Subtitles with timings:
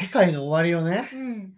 [0.00, 1.56] 世界の終わりをね、うん。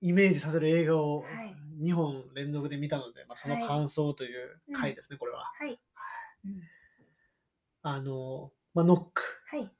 [0.00, 5.44] イメージさせる映画をはい2本連続で見たので、まあ、その感想という回ですね、これは。
[5.58, 5.78] はい。
[6.44, 6.60] うん
[7.82, 9.70] あの、まあ、ノック、はい。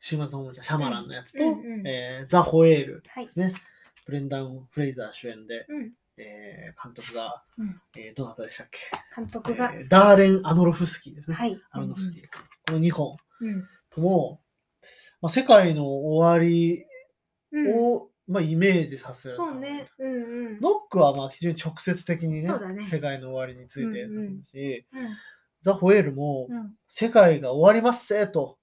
[0.00, 3.54] 週末の本社シャマランのやつと、うんうんえーザ・ホエールはいですね。
[4.04, 5.92] ブレンダン・フレイザー主演で、うん。
[6.18, 8.78] えー監督が、うんえーどなたでしたっけ、
[9.16, 9.72] 監督が。
[9.74, 11.36] えーダーレン・アノロフスキーですね。
[11.36, 11.58] はい。
[11.70, 12.22] アノロフスキー。
[12.66, 13.68] この2本うん。
[13.90, 14.40] とも、
[15.20, 16.84] まあ、世界の終わり
[17.50, 17.94] うん。
[17.94, 19.34] を、まあ、イメージさせる。
[19.34, 19.86] そうね。
[19.98, 20.60] うんうん。
[20.60, 25.08] ノックはまあ非常に直接的にねね世界の終わりについてうんうんし、うん。
[25.62, 26.74] ザ・ホエールも、うん。
[26.88, 28.58] 世界が終わりますせと。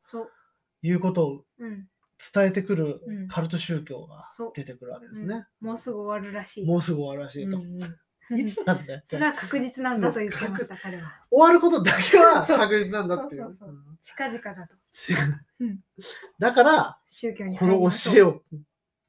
[0.83, 1.87] いうことをうん。
[2.33, 5.45] 伝えてくるうんカルト宗教が出てくるわけですね。
[5.61, 6.65] うんもうすぐ終わるらしい。
[6.65, 7.57] もうすぐ終わるらしいと。
[7.57, 7.97] うんうん
[8.35, 11.13] いつなんだよってそれは確実なんだと言ってました、彼は。
[11.29, 13.41] 終わることだけは 確実なんだっていう。
[13.43, 14.75] そうそうそううん近々だと。
[16.39, 18.59] だから、宗教にこの教えをっ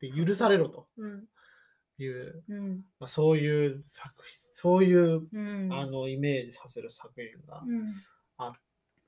[0.01, 1.29] て許されろとうん。
[1.99, 2.85] いう、うん。
[3.01, 5.73] まあ、そういう作品、そういう、うん。
[5.73, 7.95] あのイメージさせる作品がうん。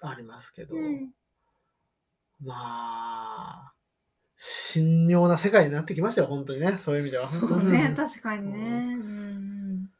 [0.01, 1.13] ありますけど、うん。
[2.41, 3.73] まあ、
[4.73, 7.27] 神妙な世界になってきましたよ、本当にね、そういう意味では。
[7.27, 8.59] そうねう、ん確かにね。
[8.95, 9.91] うん。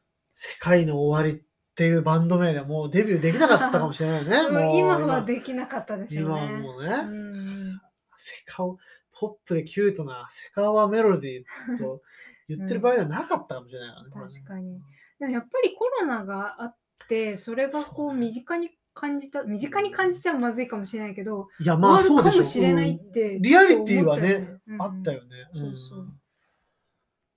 [0.41, 1.43] 世界の終わりっ
[1.75, 4.37] ていうバンド名でもうデビューできなかったかもしれないよね。
[4.37, 6.53] う んもう今はできなかったでしょう今ね。
[6.53, 7.81] はもうね、うん。
[8.15, 8.77] セカオ、
[9.19, 12.01] ポップでキュートなセカオワメロディーと
[12.47, 14.09] 言ってる場合ではなかったかもしれないからね。
[14.11, 14.79] これね確かに。
[15.19, 16.75] でもやっぱりコロナがあっ
[17.09, 25.47] て、それがこう身近に感じた、身近に感じちゃまずいかもしれないけど、いや、まあそうでしょもしれないっうんて、リアリティは思ね、ったよあったよね。
[25.51, 26.18] そうそうん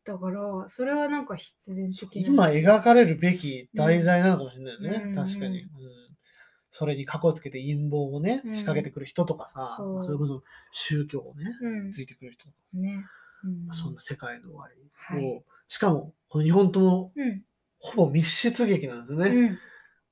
[0.05, 2.29] だから、それはなんか必然的な。
[2.29, 5.03] 今描かれるべき題材なのかもしれないよね。
[5.07, 5.69] うん確かに、うん
[6.75, 13.05] それに過去つけて陰謀をね、うん仕掛けてくる人とかさ、そうまあそれこそ宗教をね、うんついてくる人とか、ね。
[13.45, 14.69] うんそんな世界の終わ
[15.11, 17.43] りを、はいしかも、この日本ともうん。
[17.79, 19.31] ほぼ密室劇なんですよね。
[19.31, 19.59] うん。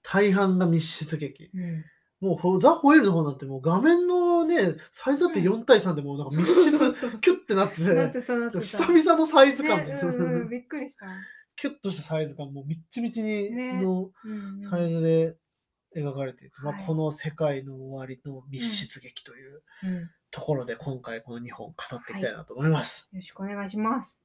[0.03, 1.51] 大半が密室劇。
[1.55, 1.85] うん。
[2.21, 8.61] もうほザ・ホイールの方なんてもう画面のね、サイズだって4対3でもうなんか密室キュッてなってなってなってた。
[8.61, 11.07] 久々のサイズ感で、ねうんうん、びっくりした。
[11.57, 13.81] キュッとしたサイズ感、もうみっちみちにね。
[13.81, 15.37] のうんサイズで
[15.97, 19.95] 描かれていて、まあ、はいこの世界の終わりの密室劇といううん。
[20.01, 23.09] よところで今回この2本語っていきたいなと思います。
[23.13, 24.23] ろしくお願いします。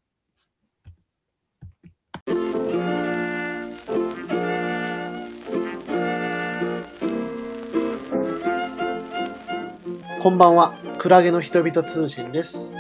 [10.25, 12.73] こんばんは、クラゲの人々通信です。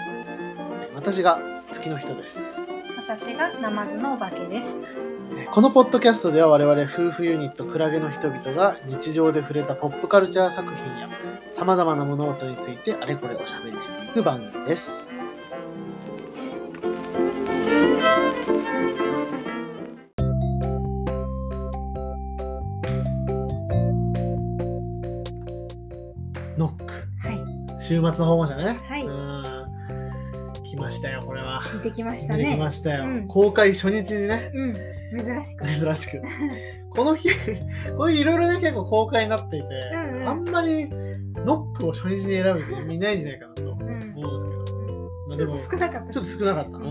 [0.95, 1.39] 私が
[1.71, 2.59] 月の人です。
[2.97, 4.81] 私がナマズのお化けです。
[5.51, 11.07] このポッドキャストでは我々夫婦ユニットクラゲの人々が日常で触れたポップカルチャー作品や
[11.51, 15.14] 様々な物事についてあれこれおしゃべりしていく番組です。
[27.87, 28.79] 週末の訪問者ね。
[28.87, 30.63] はいうん。
[30.63, 31.61] 来ましたよ、これは。
[31.75, 32.57] 見てきましたできね。
[32.57, 34.51] ましたよ、うん公開初日にね。
[34.53, 34.73] うん。
[35.17, 35.65] 珍しく。
[35.65, 36.21] 珍しく。
[36.95, 37.29] この日、
[37.97, 40.89] こういういろいろね、結構公開になっていて、うんうんあんまり
[41.35, 43.91] ノックを初日に選ぶ人いないんじゃないかなと思うん。
[43.91, 46.13] うんですけど、まあ、ちょっでも、と少なかった。
[46.13, 46.77] ちょっと少なかった。
[46.77, 46.81] う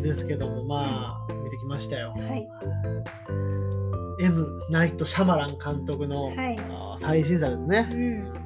[0.00, 0.02] ん。
[0.02, 2.10] ですけども、まあ、見てきましたよ。
[2.10, 2.48] はい。
[4.20, 4.46] M.
[4.70, 6.56] ナイト・シャマラン監督の、はい
[6.96, 7.88] 最新作ですね。
[7.90, 8.43] うん。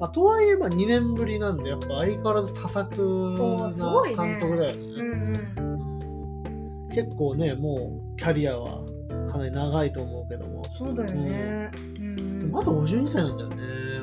[0.00, 4.82] まあ、とはいえば2年ぶりなんで、やっぱ相変わらず多作な監督だよね。
[4.96, 6.88] うんうん。
[6.94, 8.82] 結構ね、もうキャリアは
[9.30, 11.70] かなり長いと思うけども、そうだよね。
[11.98, 12.50] うん。
[12.50, 13.56] まだ52歳なんだよね。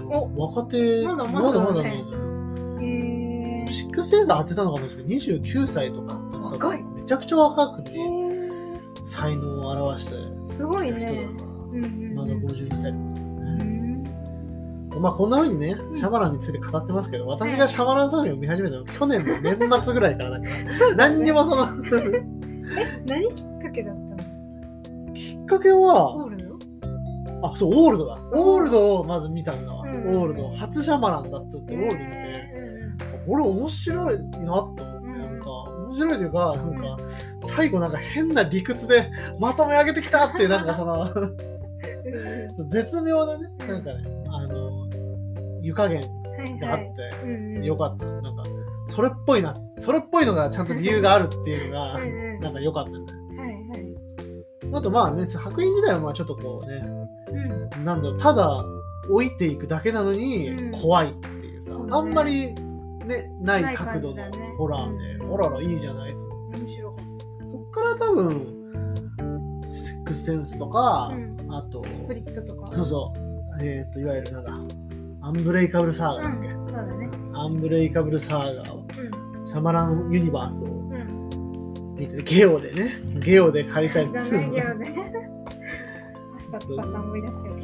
[0.08, 1.98] お若手、まだまだだねまだまだなんだよ。
[2.82, 6.14] へーシックスエーザー当てたのが確か29歳とか
[6.52, 10.14] 若いめちゃくちゃ若くへね、ー才能を表して
[10.54, 11.26] すごいきた人だね。
[11.26, 12.94] から、うんうんうんまだ52歳
[15.00, 20.50] まあこんな風にね、んシャマランについて語ってますけど、私がシャマラン作品を見始めたのは去年の年末ぐらいからなんか、
[20.96, 21.68] 何にもその
[23.06, 25.14] 何きっかけだったの？
[25.14, 26.56] きっかけは、オールド？
[27.48, 28.18] あ、そう、オールドだ。
[28.34, 29.84] オールドをまず見たんだわ。
[29.84, 30.18] うん。
[30.18, 30.50] オールド。
[30.50, 32.82] 初シャマランだったってオールド見て、へ
[33.28, 35.40] これ面白いなと思って、うんなん。
[35.40, 36.98] か、面白いというか、なんか、
[37.44, 41.08] 最後なんか変な理屈でまとめ上げてきたっていう、なんかその、
[42.70, 44.04] 絶妙なね、なんかね、
[45.66, 46.94] 湯加減はいがあっはい
[47.62, 48.06] て、よかった。
[48.06, 48.44] なんか、
[48.88, 52.00] それっぽいな、それっぽいのがちゃんと理由があるっていうのが
[52.42, 52.98] なんか良かったね。
[53.38, 54.78] はいはい。
[54.78, 56.84] あとまあね、白銀時代はまあちょっとこうね、
[57.76, 57.86] うん。
[57.86, 58.64] なんだろう、ただ
[59.10, 60.72] 置いていくだけなのにうん。
[60.72, 61.90] 怖いっていうさ、そうね。
[61.94, 64.24] あんまりねない角度の
[64.58, 68.66] ホラーで、ホラーいいじゃない面白かっそっから多分
[69.64, 72.76] シックスセンスとかた、、うん、あとスプリットとか。
[72.76, 73.64] そうそう。
[73.64, 74.65] えっ、といわゆるなんだ
[75.26, 77.10] アンブレイカブルサーガだっけ、うん、そうだね。
[77.34, 79.48] アンブレイカブルサーガをうん。
[79.48, 81.96] シャマランユニバースをうん。
[81.98, 84.12] 見てゲオでねゲオで借りたい。
[84.12, 84.94] だねゲオね
[86.32, 87.56] パスタとパスタ思い出しちゃう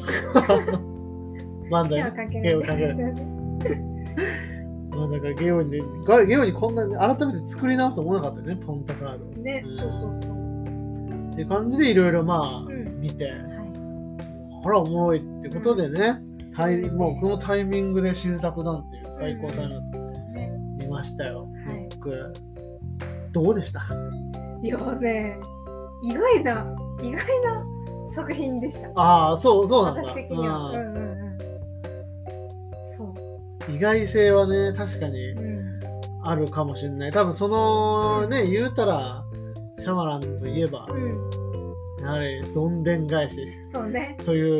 [1.88, 3.78] ゲオ関係ないゲオ関係ないすい
[4.90, 9.26] まさかゲオ にがゲオにこんなに改めて作り直すと思わなかったよねポンタカード。
[9.26, 9.76] をね、うん。
[9.78, 11.32] そうそうそう。
[11.32, 13.00] っていう感じでいろいろまあ、うん。
[13.00, 13.26] 見て。
[13.26, 13.36] はい。
[14.64, 16.22] あらおもろいってことでね、
[16.56, 19.98] タイうんもうこのタイミングで新作なんていう最高タイミング
[20.34, 21.88] ね見ましたよ、はい。
[21.96, 22.34] 僕
[23.32, 23.82] どうでした？
[24.64, 25.38] いやね
[26.04, 27.66] 意外な意外な
[28.14, 28.90] 作品でした。
[28.96, 30.04] ああそうそうなんだ。
[30.04, 30.72] 私的には。
[30.72, 31.38] ううんんうんうん。
[32.98, 33.14] そ
[33.74, 35.18] 意外性はね確かに
[36.24, 37.12] あるかもしれない。
[37.12, 39.24] 多分そのね言うたら
[39.80, 41.30] シャマランといえばうん
[42.04, 43.36] やはりどんでん返し。
[43.72, 44.18] そうね。
[44.26, 44.60] とい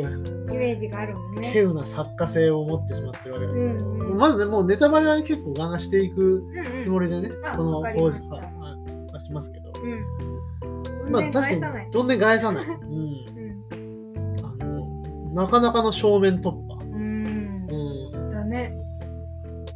[0.52, 1.48] イメージがあるもんね。
[1.48, 4.18] 稀有な作家性を持ってしまってるわけだうけど、んうん。
[4.18, 6.82] まずねもうネタバレは結構ガンガンしていくうんうん。
[6.82, 11.12] つもりでね、あこのわかり工事さはしますけど、うん。
[11.12, 14.44] まあ確かにどんでん返さない、うん、うん。
[14.44, 17.66] あのなかなかの正面突破、うん。
[17.68, 18.74] うん、だね。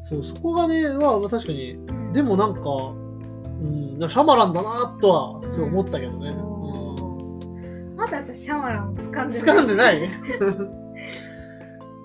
[0.03, 1.73] そうそこがねはまあ確かに。
[1.73, 2.13] うん。
[2.13, 6.31] でもなんか、うん、シャマランだなとはそう思ったけどね、
[8.07, 10.01] まだ私シャマランを掴うんん、で掴んでない？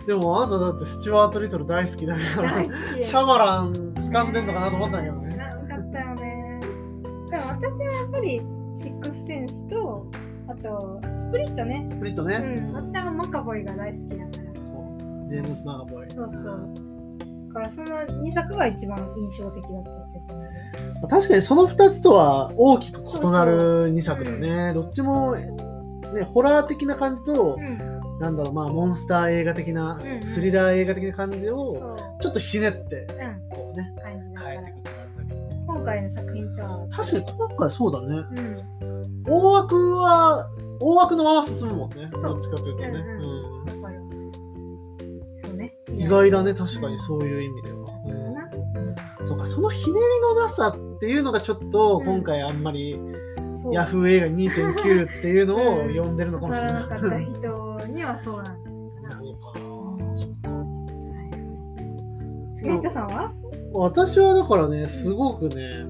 [0.07, 3.03] でもあなただってスチュワート・リトル大好きだから大好き。
[3.03, 5.31] シャマラン掴んでんのかなと思ったんだけどね。
[5.31, 6.59] 知らなかったよね。
[7.29, 8.41] でも私はやっぱり
[8.75, 10.07] シックスセンスと
[10.47, 11.85] あとスプリットね。
[11.89, 12.67] スプリットね、うん。
[12.69, 12.73] うん。
[12.73, 14.65] 私はマカボイが大好きだから。
[14.65, 15.29] そう。
[15.29, 16.09] ジェームス・マガボイ。
[16.09, 16.73] そうそう。
[17.49, 24.73] だからその2作が一番印象的だった確かにその2つとは大きく異なる2作だね。
[24.73, 25.35] どっちも、
[26.13, 27.77] ね、ホラー的な感じと、うん。
[28.19, 31.97] なんだろう、まあ、モンスター映画的な、うんスリラー映画的な感じそを、う。
[32.21, 33.49] ちょっとひねって、うん。
[33.49, 35.73] こうね、変えていくって感じだけど。
[35.73, 36.87] 今回の作品とは。
[36.89, 38.25] 確かに今回そうだね。
[38.81, 39.23] うん。
[39.23, 40.49] 大枠は、
[40.79, 42.09] 大枠のまま進むもんね。
[42.11, 42.99] どっちかというとね。
[42.99, 43.61] う
[46.01, 47.87] 意外だね、確かにそういう意味では。
[49.25, 52.05] そうか、そのひねりのなさっていうのがちょっとうん。
[52.05, 52.99] 今回あんまり
[53.71, 56.15] ヤフー映画2.9っていうのをうん。
[56.15, 56.83] でるのかもしれない。
[56.83, 59.21] 刺さらなかった人にはそうなんだな。
[62.57, 63.31] 杉下さんは？
[63.73, 65.85] 私はだからね、すごくね、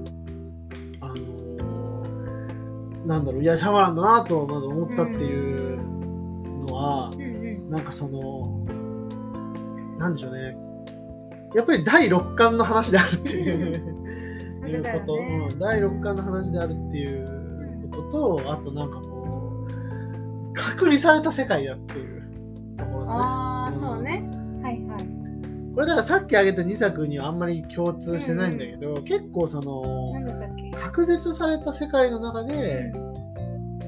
[1.00, 5.76] あのーなんだろう、いや、シャマランだなとまず思ったっていう
[6.66, 7.70] のはう、んうん。
[7.70, 8.64] なんかその、
[9.98, 10.56] なんでしょうね、
[11.54, 13.91] やっぱり第六感の話であるっていう。
[14.66, 23.12] いうこと、ねうん、第六感の話であるっていうことと、あとなんかこう、隔離された世界だっていうところだね。
[23.12, 24.22] ああ、うんそうね。
[24.62, 25.22] はいはい。
[25.74, 30.70] これだからさっき挙げた2作にはあんまり共通してないんだけど、結構そのなんだったっけ？
[30.70, 32.92] 隔絶された世界の中で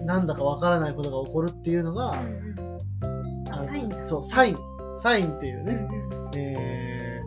[0.06, 2.54] なんだかわからないことが起こるっていうのが、うん
[3.46, 3.52] うん。
[3.52, 4.04] あ、サインだ。
[4.04, 4.56] そうサイン
[5.02, 5.88] サインっていううんね、
[6.34, 7.20] え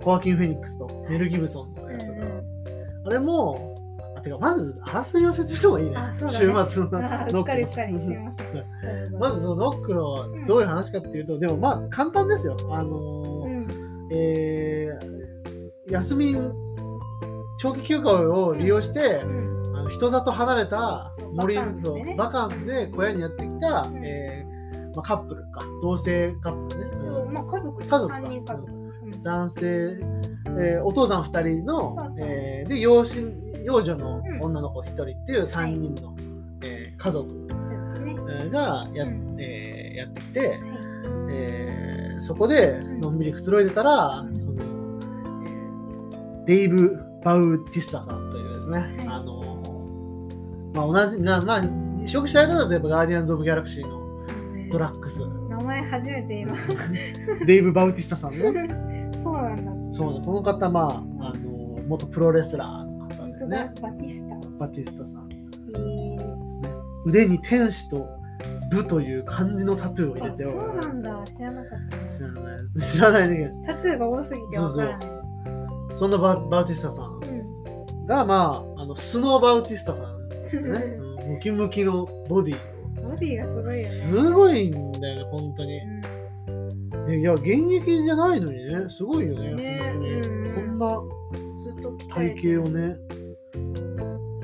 [0.00, 1.74] ー、コアキン・フェニックスとメル・ギブソン
[3.08, 3.78] あれも
[4.16, 5.96] あてかまずあらすじを説明した方がいいね。
[5.96, 6.32] ね。
[6.32, 6.90] 週末の
[7.32, 7.44] ノック
[9.18, 12.56] まずそのノックのどういう話かっていうと、でもまあ簡単ですよ。
[12.70, 14.08] あのーうん。
[14.10, 15.18] えー
[15.90, 16.36] 休み
[17.58, 19.76] 長期休暇を利用して、うん。
[19.78, 24.04] あの人里離れたそう森そうバカンスで小屋にやってきた、うん。
[24.04, 25.62] えーまあ、カップルか。
[25.80, 27.32] 同性カップルね、うん。
[27.32, 28.12] まあ家族家族
[28.44, 28.56] か。
[29.22, 29.96] 男性、
[30.58, 33.14] えーお父さん2人のそえーで養子
[33.64, 36.14] 養女のうん女の子1人っていう3人の、
[36.62, 37.28] えー家族。
[37.28, 38.16] そうですね。
[38.18, 39.36] えーがや,、うん。
[39.38, 40.58] えーやってきて、はい。
[41.30, 43.00] えーそこでん。
[43.00, 44.40] のんびりくつろいでたら、うん。
[44.40, 49.06] そのえーデイブ・バウティスタさんというですね、い。
[49.08, 49.38] あの
[50.74, 54.68] まあ同じなまあよく知られたのはやっぱガーディアンズ・オブ・ギャラクシーのそうね。
[54.72, 55.20] ドラッグス。
[55.48, 56.54] 名前初めて今。
[57.46, 58.38] デイブ・バウティスタさんね。
[59.22, 59.77] そうなんだ。
[59.92, 63.70] そうねこの方まああの元プロレスラーの方ですね。
[63.74, 64.36] だバティスタ。
[64.58, 65.36] バティスタさんで
[65.68, 66.70] すね
[67.06, 68.06] 腕に天使と
[68.70, 71.24] 武という漢字のタトゥーを入れあ、てそうなんだ。
[71.26, 72.08] 知らなかったね。
[72.08, 75.08] 知らない知らないねタトゥーが多すぎてわからない。
[75.96, 78.06] そんなババウティスタさんうん。
[78.06, 80.68] が、まあ、あのスノーバウティスタさんですね。
[81.00, 82.56] うんムキムキのボディ
[83.02, 83.84] ボディがすごいよね。
[83.84, 85.78] すごいんだよね、本当に。
[85.78, 86.17] うん
[87.08, 89.80] でいや、現役じゃないのにね、すごいよね、ね。
[89.94, 91.02] うんこんな
[92.14, 92.96] 体型をね。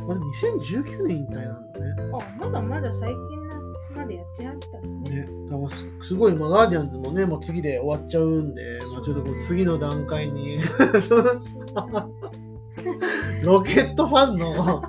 [0.07, 1.87] まあ、でも2019年引退なんだね。
[2.13, 3.19] あまだまだ最近
[3.97, 5.11] までやってなかったのね。
[5.11, 10.59] ね、だからすすごい、まあ、ガーディアンズもね、もう次で終わっちゃうんで、まあ、ちょっとこう次の段階に。
[13.43, 14.83] ロケットファンの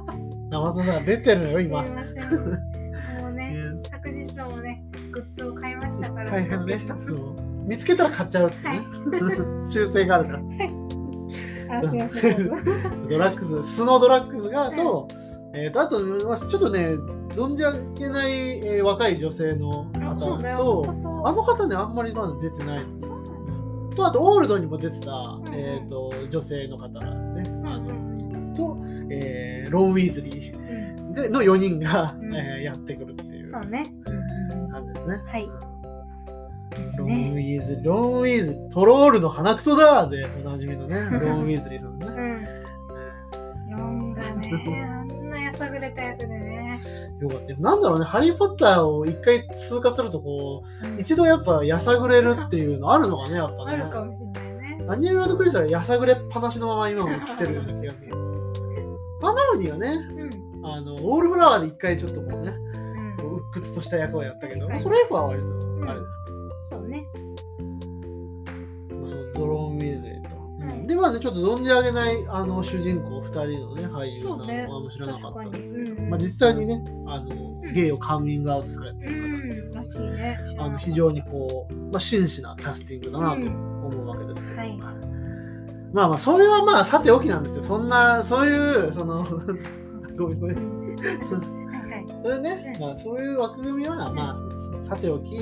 [0.49, 1.83] 生田さん出てるのよ、今。
[1.83, 3.61] もうね ね。
[3.91, 6.31] 昨日もねグッズを買いましたから。
[6.31, 6.85] 大変ね。
[6.95, 8.81] そう見つけたら買っちゃうってね。
[9.71, 10.39] 修正があるから。
[11.77, 12.47] あすいません。
[12.47, 12.71] どうぞ
[13.09, 15.07] ドラッグス、スノードラッグスがと、
[15.53, 16.89] えー、とあと、まあ、ちょっとね、
[17.33, 18.31] 存じ上げない、
[18.65, 20.85] えー若い女性のあ方と、
[21.25, 22.85] ああの方ね、あんまりまだ出てない。
[23.95, 28.53] と、あと、オールドにも出てた、んえー、と女性の方がね、うんあのうん。
[28.55, 28.77] と、
[29.09, 31.17] えーロン・ウィーズリうん。
[31.17, 32.35] ーの4人が、うん。
[32.35, 35.21] えーやってくるっていう感じですね。
[35.25, 35.74] はい
[36.75, 40.07] ですロン・ウねィーズロン・ウィーズトロールの鼻くそだ！
[40.07, 42.07] ーでおなじみのね、 ロン・ウィーズリーさんね。
[42.07, 43.77] うん。
[43.77, 46.79] ロンがねあんなやさぐれた役でね。
[47.21, 47.57] よかったよ。
[47.59, 50.97] なんだろうね、ハリー・ポッターを一回通過すると、こうん。
[50.97, 54.05] う、一度やっぱやさぐれるっていうのあるのかね、やっぱあるかね。
[54.07, 54.85] もしれないね。
[54.87, 58.11] ダニエル・ラドクリスはやさぐれっぱなしのまま今も来てるような気がする。
[58.11, 59.87] ハーマウニーはね、
[60.61, 60.65] うん。
[60.65, 62.53] あの、ウォールフラワーで一回ちょっとこうね、
[63.53, 66.19] 鬱屈とした役をやったけどそれ以降は割とあれです
[66.69, 67.03] そうね。
[68.89, 70.35] けど、そのドローン・ウィーズリーと。
[70.65, 70.87] はい。
[70.87, 76.05] で、まあね、ちょっと存じ上げないあの主人公2人のね、俳優さんはあんま知らなかったんですけど、確かに。
[76.05, 76.09] うん。
[76.09, 77.73] まあ、実際にね、あのん。
[77.73, 79.73] ゲイをカミングアウトされてうる方で、ん。
[79.73, 80.39] らしいね。
[80.57, 83.85] あの非常にこう、まあ、真摯なキャスティングだなとうん。
[83.85, 84.77] 思うわけですけど、はい。
[85.93, 87.63] まあまあそれはまあさておきなんですよ。
[87.63, 89.23] そんなそういうその
[90.17, 90.57] ごめんごめん。
[90.57, 91.41] そは
[91.87, 92.05] いはい。
[92.23, 92.81] それね、うん。
[92.81, 95.35] まあそういう枠組みはまあさておき、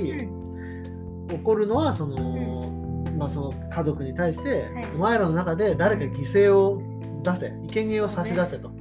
[1.33, 2.69] うん起こるのはその、
[3.17, 4.85] まあその家族に対して、はい。
[4.95, 6.81] お前らの中で誰か犠牲を
[7.23, 8.71] 出せ生贄を差し出せと、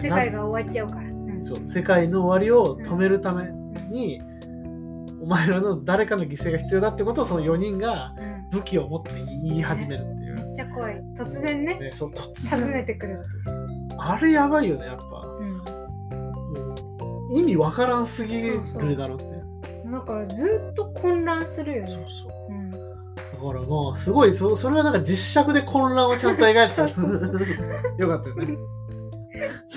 [0.00, 1.00] 世界なが終わっちゃうから。
[1.00, 1.44] うん。
[1.44, 3.50] そう世界の終わりを止めるため
[3.90, 4.20] に、
[5.20, 8.20] お前らの誰かの犠牲が必要だってことをその4人がう。
[8.20, 8.34] ん。
[8.50, 10.34] 武器を持って言い始めるっていう。
[10.34, 11.02] めっちゃ怖い。
[11.16, 11.78] 突然ね。
[11.78, 12.60] ね、そう突然。
[12.60, 13.20] 訪ねてくる
[13.98, 15.24] あれやばいよねやっぱ。
[17.32, 19.18] 意味わからんすぎるだろう
[19.94, 22.06] ねだからずっと混乱するよそうね。
[22.22, 22.54] そう。
[22.54, 26.82] うん、だからまあすごいそそれはなんか実尺で混乱をちゃんと描いてた。
[28.02, 28.58] よかったよね。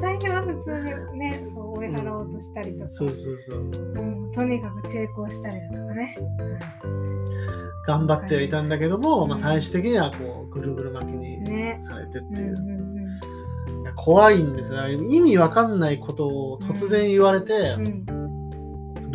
[0.00, 3.16] 最初は普通にね、そう追い払おうとしたりとか、そうそう
[3.46, 3.58] そう。
[3.60, 3.62] う
[4.26, 6.16] んとにかく抵抗したりだとかね。
[7.86, 11.78] 頑張ってはいたんだけども、うんまあ、最終的にはこうぐるぐる巻きにね。
[11.80, 12.32] されてってう。
[12.32, 13.82] んいうう、ん。
[13.82, 14.88] いや怖いんですよ。
[14.88, 17.86] 意味わかんないことを突然言われて、うん。
[18.08, 18.25] うん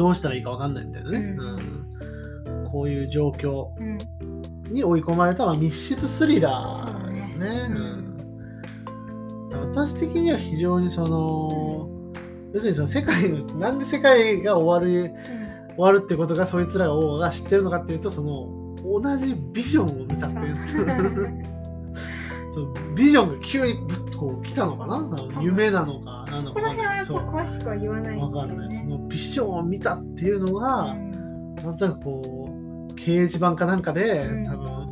[0.01, 2.59] どうしたらいいかわかんないみたいなね、うん。
[2.63, 2.69] うん。
[2.71, 3.99] こういう状況うん。
[4.71, 7.37] に追い込まれた、まあ、密室スリラーですね。
[7.37, 7.75] そうだね
[9.51, 9.75] うん。
[9.75, 11.87] 私的には非常にその、
[12.51, 15.13] 要するにその世界の、なんで世界が終わる、
[15.75, 18.47] 終わるってことがそいつらが知ってるのかっていうと、その、
[18.83, 21.45] 同じビジョンを見たっていう。
[22.95, 25.41] ビジョンが急にぶっとこう来たのかな？
[25.41, 28.29] 夢なのか、なんだそこら辺はやっぱ詳しくは言わないか。
[28.31, 31.55] そのビジョンを見たっていうのが、うん。
[31.55, 32.49] なんとなくこ
[32.89, 34.45] う、掲示板かなんかで、うん。
[34.45, 34.87] 多分、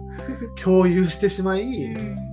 [0.61, 2.29] 共有してしまい、うん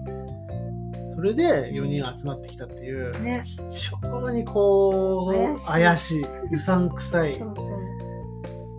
[1.17, 3.43] それで4人集まってきたっていう、ね。
[3.47, 3.59] 非
[4.03, 7.79] 常にこう、怪怪しい、うさんくさい、 そうそう。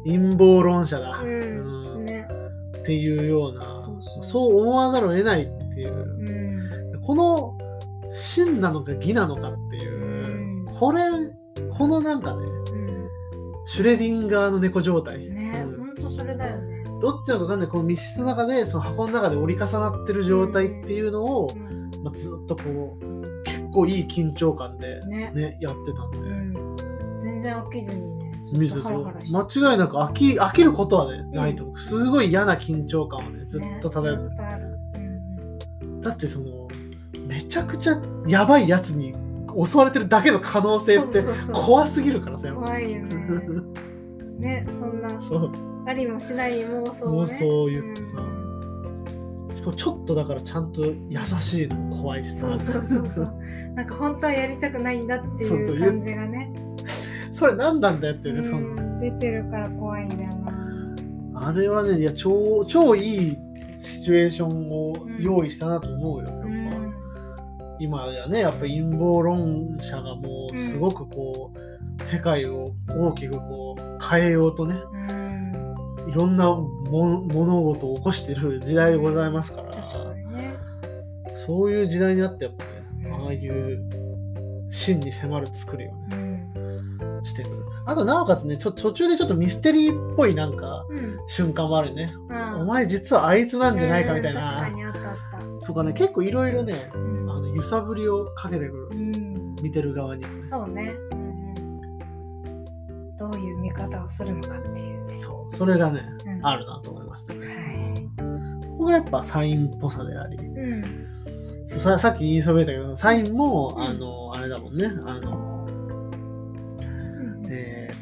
[0.06, 2.04] 陰謀論者だ、ううん。
[2.04, 2.06] ん。
[2.06, 2.28] ね。
[2.78, 3.76] っていうような
[4.22, 6.94] そう思わざるを得ないっていう。
[6.94, 7.02] う、ん。
[7.02, 7.58] この
[8.14, 10.07] 真なのか義なのかっていう、うん
[10.78, 11.02] これ、
[11.78, 12.88] このなんかね、うん
[13.70, 15.30] シュレディンガーの猫状態。
[15.30, 16.84] ね、うんほんとそれだよね。
[17.02, 25.32] どっちなのか分かんない、この密室の中で、その箱の中で折り重なってる状態っていうのを、うんまあ、ずっとこう、結構いい緊張感でね。
[25.34, 26.18] ね、やってたんで。
[26.18, 26.78] うん。
[27.24, 28.28] 全然飽きずにね。
[28.54, 31.78] 水ずっとハラハラして間違いなく飽き飽きることはね、ないと思う。
[31.78, 34.62] すごい嫌な緊張感をね、ずっと漂ってね
[36.02, 36.68] だってその、
[37.28, 39.14] めちゃくちゃやばいやつに
[39.66, 41.24] 襲われてるだけの可能性って
[41.54, 43.16] 怖すぎるからさ、怖いよね。
[44.40, 45.10] ね、そんな。
[45.88, 47.32] ありもしない妄想をね。
[47.32, 52.42] 妄想を言ってさうんしかもちょっとだからちゃんと優しいのも怖いしさ。
[52.42, 53.34] そうそうそうそう。
[53.74, 56.52] なんか本当はやりたくないんだっていう感じがね。
[57.32, 61.48] それ何なんだよっていうね、そのうん出てるから怖いんだよな。
[61.48, 63.38] あれはね、いや、超、超いい
[63.78, 66.30] シチュエーションを用意したなと思うよ。
[66.30, 66.47] やっぱうん。
[67.80, 76.10] 今やね、やっぱ陰謀論者がもうすごくこう、世界を大きくこう変えようとね、うん。
[76.10, 79.76] いろんなも物事を起こしている時代でございますから、
[80.32, 80.56] ね。
[81.46, 82.72] そういう時代にあってやっぱね
[83.26, 83.80] ああいう
[84.70, 86.60] 真に迫る作りをねう
[87.22, 87.26] ん。
[87.26, 87.66] してくる。
[87.86, 91.18] あとなおかつねちょ途中でちょっとミステリーっぽいなんかうん。
[91.28, 92.62] 瞬間もあるよね、うん。
[92.62, 95.16] お前実はあいつなんじゃないかみたいな、にあったあっ
[95.62, 95.66] た。
[95.66, 97.27] とかね結構いろいろねうん
[97.58, 98.88] 揺さぶりをかけてくる。
[98.92, 99.56] うん。
[99.62, 101.82] 見てる側にそうね、うん。
[103.18, 105.06] どういう見方をするのかっていう。
[105.08, 105.18] ね。
[105.18, 105.56] そう。
[105.56, 106.46] それがねうん。
[106.46, 108.22] あるなと思いましたはねい。
[108.68, 110.38] ここがやっぱサインっぽさであり。
[110.38, 110.84] うん。
[111.68, 113.84] そうささっき言いそびれたけどサインも、うん。
[113.84, 114.86] あのあれだもんね。
[115.06, 115.72] あの、う
[116.82, 117.48] ん。
[117.50, 117.98] えー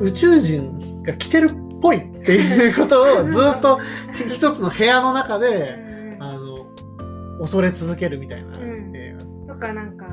[0.00, 3.78] 宇宙人が来てるっぽいっていうことをずっと
[4.28, 5.78] 一つの部屋の中で
[7.40, 8.58] 恐れ続けるみたいな。
[8.58, 8.96] うん。
[8.96, 10.06] 映画、とかなんか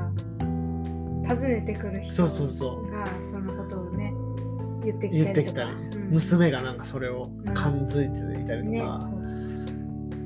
[1.28, 2.90] 訪ねてくる人そうそうそう。
[2.90, 4.12] がそのことをね
[4.84, 6.10] 言ってき言たりきたり、うん。
[6.10, 9.00] 娘がなんかそれを感づいていたりねとか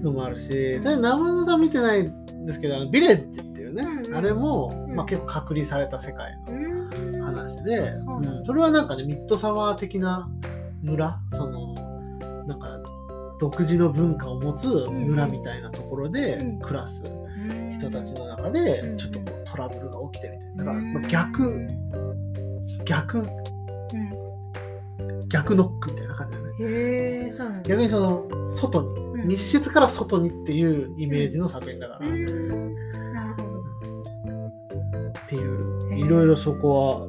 [0.02, 4.14] のもあるし、ただ生野さん見てないんですけどあのビレッジっていうね、うんうん。
[4.14, 4.94] あれも、うん。
[4.94, 6.36] まあ、結構隔離された世界
[7.12, 8.44] の話で、うん。
[8.44, 10.28] それはなんかねミッドサマー的な
[10.82, 11.20] 村？
[11.30, 11.74] その
[12.46, 12.75] なんか
[13.38, 16.58] 独自の文化を持つ村みたいなところでうん。
[16.58, 17.08] 暮らすう
[17.52, 18.96] ん人たちの中でうん。
[18.96, 20.64] ちょっとこうトラブルが起きてみたいな。
[20.64, 20.92] だから、うん。
[20.94, 21.68] まあ、逆
[22.84, 23.28] 逆うん。
[25.28, 26.48] 逆ノックみたいな感じだね。
[26.60, 27.68] へえそうなんだ。
[27.68, 28.88] 逆にその外に
[29.22, 29.28] うん。
[29.28, 32.66] 密室から外にっていうイメージの作品だから、なるほど。
[35.26, 37.06] ていういろいろそこは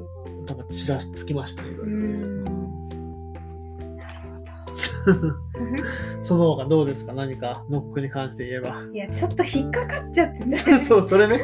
[0.48, 1.92] なんかちらつきましたねいろいろ。
[1.92, 2.44] うん。
[3.96, 4.20] なる
[5.06, 5.47] ほど
[6.22, 7.14] その他どうですか？
[7.14, 8.84] 何かノックに関して言えば。
[8.94, 10.58] いやちょっと引っかかっちゃってね。
[10.88, 11.40] そうそれね。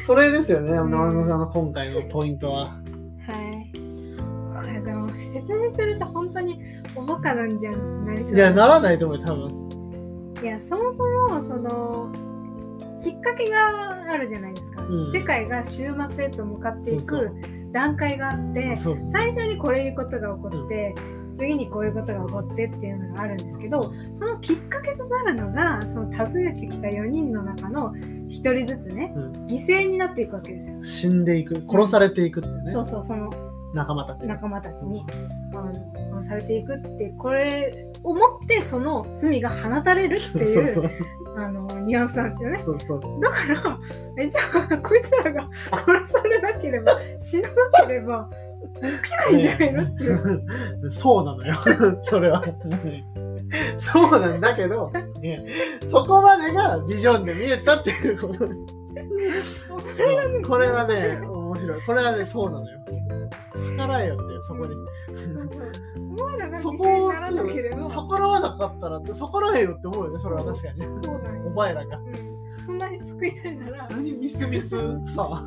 [0.00, 0.70] それですよね。
[0.70, 0.90] ん。
[0.90, 2.60] 生野さんの今回のポイントは。
[2.64, 3.78] はい。
[4.54, 6.60] これでも説明すると本当に
[6.96, 9.68] おバカなんじゃんってなりそういやならないと思うよ多分。
[10.42, 12.12] いやそもそもその
[13.02, 15.12] きっかけがあるじゃないですか、うん。
[15.12, 17.32] 世界が終末へと向かっていそうく
[17.72, 18.76] 段階があって
[19.08, 20.94] 最初にこういうことが起こって、
[21.38, 29.32] 次にこういうことが起こってっていうのがあるんですけどそのきっかけとなるのがその訪ねてきた4人の中の1人ずつね、うん。
[29.46, 30.82] 犠牲になっていくわけですよ。
[30.82, 32.72] 死んでいく殺されていくってね。
[32.72, 33.30] そうそうその
[33.74, 35.04] 仲間たちに仲間たちに
[35.54, 40.90] あの殺されていくってこれをもってその罪が放たれるっていう そうそう。
[41.36, 42.56] あのニュアンスなんですよね。
[42.58, 43.00] そうそう。
[43.20, 43.78] だから
[44.18, 47.54] えじゃあこいつらが殺されなければ死なな
[47.86, 48.28] ければ
[48.74, 50.90] 起きないんじゃないのっていう。
[50.90, 51.54] そうなのよ。
[52.02, 52.44] それは。
[53.78, 55.44] そうなんだけど、ね、
[55.84, 58.38] そこまでがビジョンで見えたっていうこと。
[60.46, 61.82] これはね面白い。
[61.82, 62.78] これはねそうなのよ。
[63.76, 64.74] 逆らえよってそこに。
[66.60, 70.82] そこを逆らわなかったら逆らえよって思うよねそれは確かに。
[70.94, 71.46] そうなんよ。
[71.46, 71.98] お前らが。
[71.98, 72.38] うん。
[72.66, 73.88] そんなに救いたいなら。
[73.90, 74.70] 何ミスミス
[75.14, 75.42] さ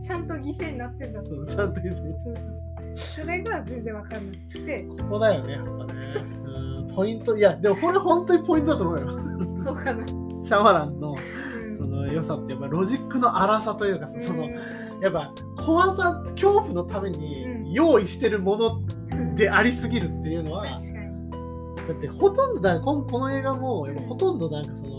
[0.00, 4.86] ちゃんと犠牲になってんだそうちゃんと言うそうそうそうそれが全然わかんなくて。
[5.02, 6.14] ここだよねやっぱね。
[6.46, 9.58] うんポイントいやでもこれ本当にポイントだと思うよ。
[9.58, 10.06] そうかな。
[10.06, 11.76] シャマランのうん。
[11.76, 14.54] その良さってやっぱロジックの荒さというかさそのうん
[15.02, 17.18] やっぱ怖さ恐怖のためうん。
[17.18, 20.66] に用意してるものでありすぎるっていうのは。
[20.66, 24.93] だってほとんどだこのこの映画もやっぱほとんどなんかその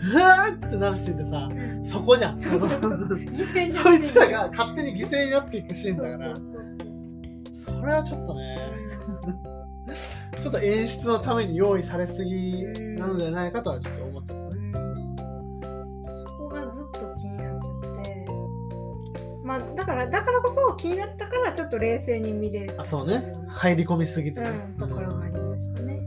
[0.00, 1.84] うわーってなるシーンでさうん。
[1.84, 2.38] そこじゃん。
[2.38, 2.48] そ
[3.92, 6.36] いつらがが勝手に犠牲になっていくシーンだから。
[6.36, 8.56] そうそうそうそれはちょっとね
[10.40, 12.64] ちょっと演出のために用意されすぎ
[12.96, 14.40] なのではないかとはちょっと思ってたね。
[14.44, 15.16] うん。
[16.12, 18.26] そこがずっと気になっちゃって。
[19.42, 23.34] まあだからだからこそ気になったからちょっと冷静に見れるあそうね。
[23.48, 26.00] 入り込みすぎてね、うん、ところがありましたね。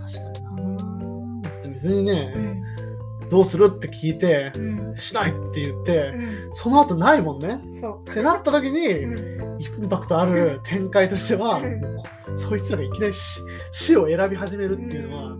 [0.00, 2.85] 確かになだって別にね、うん
[3.30, 4.96] どうするって聞いてうん。
[4.96, 6.12] しないって言って、
[6.50, 7.54] うその後ないもんね。
[7.54, 8.10] ん、そう。
[8.10, 9.62] ってなった時に、うん。
[9.62, 12.38] インパクトある展開としては、うん。
[12.38, 13.40] そいつらがいきなり死
[13.72, 15.36] 死を選び始めるっていうのは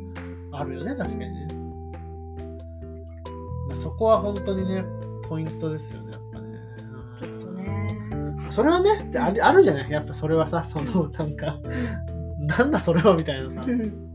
[0.52, 1.48] あるよね、確かにね。
[3.74, 4.84] そこは本当にね、
[5.28, 6.58] ポイントですよね、やっぱね。
[7.20, 7.98] ちょっとね。
[8.50, 9.90] それはね、あるあるじゃない？
[9.90, 11.58] やっぱそれはさ、そのなんか、
[12.38, 13.66] なんだそれはみたいなさ。
[13.66, 13.70] う。
[13.70, 14.05] ん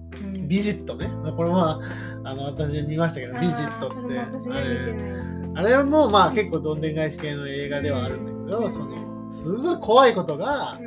[0.52, 1.10] ビジットね。
[1.38, 1.80] これは、
[2.26, 4.20] あの、私見ましたけど、ビジットって、
[5.56, 10.78] あれあれもまあ結構どんでん返し系の映画ではあるんだけど、その、すごい怖いことが、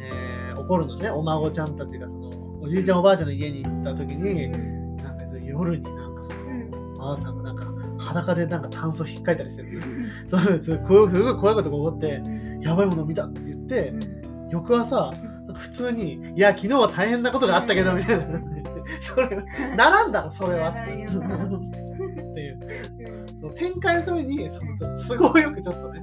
[0.00, 1.10] えー起こるのね。
[1.10, 4.48] お孫ちゃんたちが、その、おじいちゃんおばあちゃんの家に行った時に、
[5.02, 7.66] なんかその夜になんかその、うんお母さんがなんか
[7.98, 9.82] 裸でなんかタンスを引っかいたりしてる。
[10.28, 10.78] そうです。
[10.86, 12.22] こういうすごい怖いことが起こって、
[12.60, 13.92] やばいもの見たって言って、
[14.50, 15.12] 翌朝、
[15.54, 18.61] 普通に、いや、昨日は大変なことがあったけど、みたいな。
[19.00, 19.36] それ、
[19.76, 20.72] ならんだろ、それは。
[20.72, 21.36] ならんよな。
[21.44, 22.58] っていう。
[23.06, 26.00] うんその展開のためにその都合よくちょっとね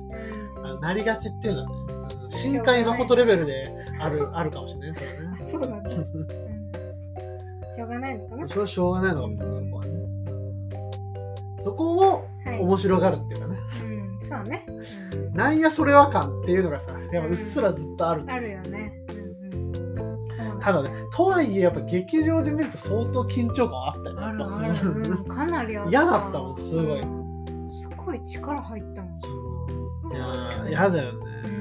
[0.57, 0.65] うん。
[0.65, 1.75] あのなりがちっていうのはね
[2.23, 5.37] うん深海誠レベルである あるかもしれないそれはあね。
[5.39, 6.03] そうなんだ、 うん。
[7.75, 8.47] しょうがないのかな。
[8.47, 9.91] それはしょうがないのかもそこはね。
[11.63, 13.57] そこをはい、面白がるっていうかね。
[13.83, 14.65] うん、そうね、
[15.13, 15.33] うん。
[15.33, 18.98] なんやそれは感っていうのがさやっぱうっすらずっとあるあるよね。
[20.59, 24.15] ただねとはいえやっぱ劇場で見ると相当緊張感はあったよ。
[24.15, 25.89] ねあるある、うん、かなりあった。
[25.89, 27.01] 嫌だったもんすごい。
[27.01, 27.69] うん。
[27.69, 29.19] すごい力入ったもん。
[30.11, 30.63] いやうわー。
[30.65, 31.59] ーやだよね、うん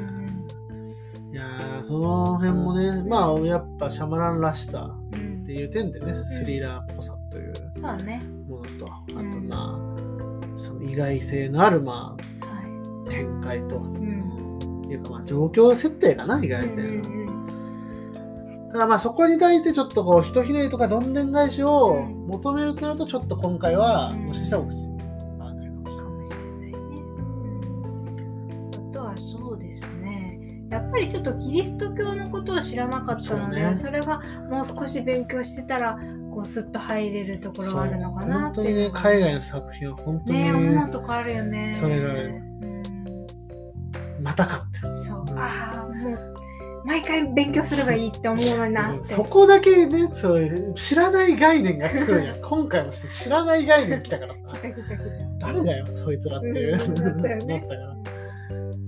[1.30, 5.42] いやーその辺もねまあやっぱシャマランらしさうん。
[5.42, 8.22] っていう点でねスリラーっぽさというそうね。
[8.48, 9.48] ものとあとうん。
[9.48, 9.78] ま
[10.56, 13.96] あその意外性のあるまはあ展開と、ん。
[13.96, 13.98] う
[14.86, 14.90] ん。
[14.90, 16.48] いうかまあ状況設定かな意い。
[16.48, 17.17] 外性の、
[18.72, 22.26] ただまあそこに対してちょっとこうひとひねりとかどんでん返しをうん。
[22.28, 24.26] 求めるとなるとちょっと今回はうん。
[24.26, 25.00] もしかしたらお口に
[25.40, 25.98] 合わないかもしれない。
[25.98, 26.76] かもしれないね。
[28.72, 28.90] うん。
[28.90, 30.38] あとはそうですね。
[30.70, 33.74] やっぱりちょっとキリスト教のことを知らなかったので、そうね。
[33.74, 35.98] それがもう少し勉強してたら、
[36.30, 39.00] こうスッと入れるところがあるのかな本当にねっていうのが。
[39.00, 41.74] 海外の作品は本当にね思うとこあるよね。
[41.80, 42.12] それが
[44.20, 44.94] またかって。
[44.94, 45.38] そう、うん。
[45.38, 46.34] ああもう
[46.84, 49.14] 毎回勉強すればいいって思うなって。
[49.14, 52.20] そこだけねそう知らない概念が来る。
[52.22, 54.34] ん や今回も知らない概念来たから。
[54.34, 54.98] さ来た来た来
[55.40, 55.46] た。
[55.52, 57.96] 誰だよそいつらっていう、うんなったから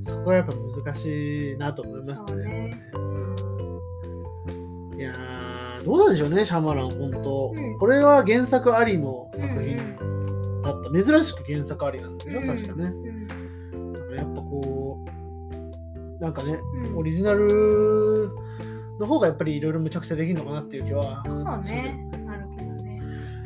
[0.03, 0.53] そこはやっぱ
[0.85, 2.45] 難しいなと思いますね。
[2.45, 2.83] ね。
[4.97, 7.79] いやーどうなんでしょうねシャマラン本当、うん。
[7.79, 9.77] これは原作ありの作うん品
[10.63, 12.47] だった、珍しく原作ありなんだけど、うん。
[12.47, 12.93] 確かね
[16.21, 18.31] なんかねうんオリジナル
[18.99, 22.09] の方がやっぱりいろいろむちゃくちゃできるのかなっていう気はそうね。
[22.29, 23.01] あるけどね。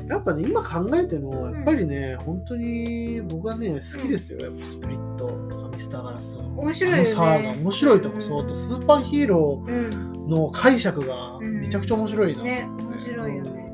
[0.08, 9.74] やっぱね今考えてもやっぱりね、本当に僕はね好きですよやっぱスプリットとかミスターガラスの面白いよねサーガ面白いとこそうとスーパーヒーロうん。
[9.90, 13.72] ーの解釈がめちゃくちゃ面白いな、ね、面白いよね。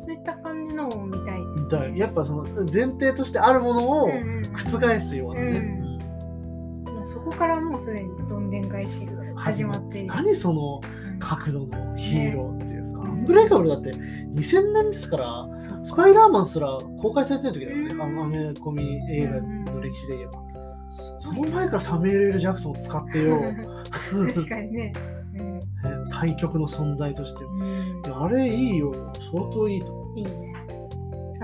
[0.00, 1.98] そういった感じのを見たいです、見たいね。
[2.00, 5.73] やっぱその前提としてあるものをうんうん覆すようなね、
[7.24, 10.08] こからもうすでにどんでん返しが始まっている。
[10.08, 11.04] 何そのうん。
[11.18, 13.04] 角度のヒーローっていうさ、ね。
[13.04, 15.46] アンブレイカブルだって2000年ですから
[15.82, 16.66] スパイダーマンすら
[17.00, 18.02] 公開されてる時だよね、うん。
[18.02, 19.40] あのアメコミ映画
[19.72, 20.32] の歴史で言えば、
[20.90, 23.40] そその前からサミュエル・エル・ジャクソンを使ってよ。
[24.34, 24.92] 確かにね。
[25.34, 26.10] うん。
[26.10, 27.44] 対極の存在として。
[28.12, 28.92] あれいいよ。
[29.32, 30.53] 相当いいと思いいね。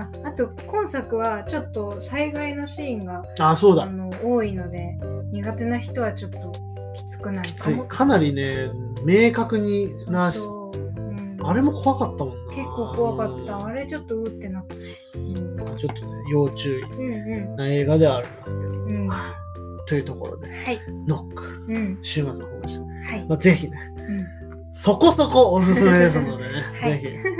[0.01, 4.97] ああと今作はちょっと災害のシーンがうあそうだあの多いので
[5.31, 6.51] 苦手な人はちょっと
[6.93, 8.69] きつくなるきかいかなりね
[9.03, 13.55] 明確になそうそううんあれも怖かったもんな結構怖かった。
[13.55, 14.75] うんあれちょっとうってなった。
[14.75, 18.95] うんちょっとね要注意うんな映画ではありますけど、うん。
[18.95, 19.41] うん、ははい
[19.87, 20.79] というところでい。
[21.07, 21.99] ノックうん。
[22.01, 22.81] 週末の方でした、
[23.15, 23.25] はい。
[23.27, 24.25] まあ、ぜひねうん。
[24.73, 27.30] そこそこおすすめですのでね、 はいぜ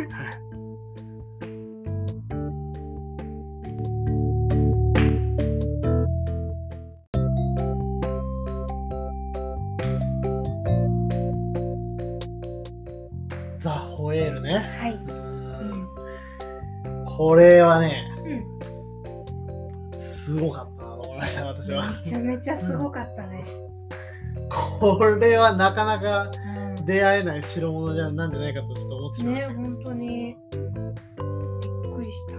[17.21, 18.11] これはね、
[19.93, 19.97] うん。
[19.99, 21.91] すごかったなと思いました、私は。
[21.91, 23.43] めちゃめちゃすごかったね。
[24.49, 26.31] これはなかなか
[26.79, 30.31] うん出会えない代物じゃなんじゃないかとちょっと思ってしまいまねしたけど、本当にび
[31.91, 32.31] っくりした。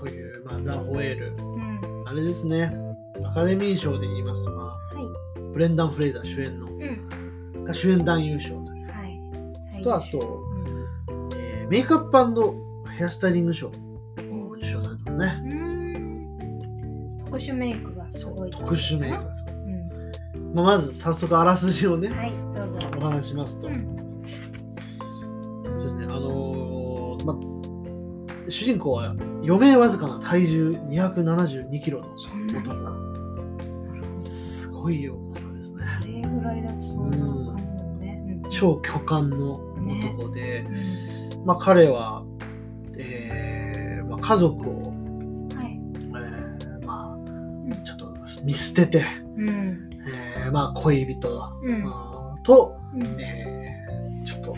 [0.00, 1.34] という、まあ、ザ・ホエール。
[1.36, 1.80] うん。
[2.06, 2.72] あれですね、
[3.24, 4.76] アカデミー賞で言いますと、まはあ、
[5.52, 6.70] ブレンダン・フレイザー主演の、い。
[7.54, 7.64] うん。
[7.64, 8.86] が主演男優賞という。
[8.92, 9.20] はい。
[9.72, 10.44] 最と、あと、
[11.34, 12.16] えーメイクアップ
[12.98, 13.70] ヘアスタイリング賞を
[14.56, 15.40] 受賞されたのね。
[17.24, 18.50] 特殊メイクがすごい。
[18.50, 19.34] 特殊メイクうで
[20.34, 20.38] す。
[20.40, 20.52] ん。
[20.52, 22.78] まあ、まず早速あらすじをね、はい、どうぞ。
[22.96, 23.96] お話ししますと、うん。
[25.64, 27.36] そうですね、あのーまあ、
[28.50, 32.08] 主人公は余命わずかな体重272キロの。
[32.48, 34.22] 男。
[34.22, 35.84] すごい重さですね。
[35.86, 37.16] あれぐらいだとそんな
[38.00, 38.40] ね。
[38.42, 42.24] うん超巨漢の男で、うまあ、彼は、
[44.28, 45.66] 家族を、んはい。
[45.66, 48.14] えーまうんあ、ちょっと
[48.44, 49.88] 見捨てて、うん。
[50.36, 51.84] えーまあ、恋人うん。
[52.42, 54.56] と、うんえーちょっと、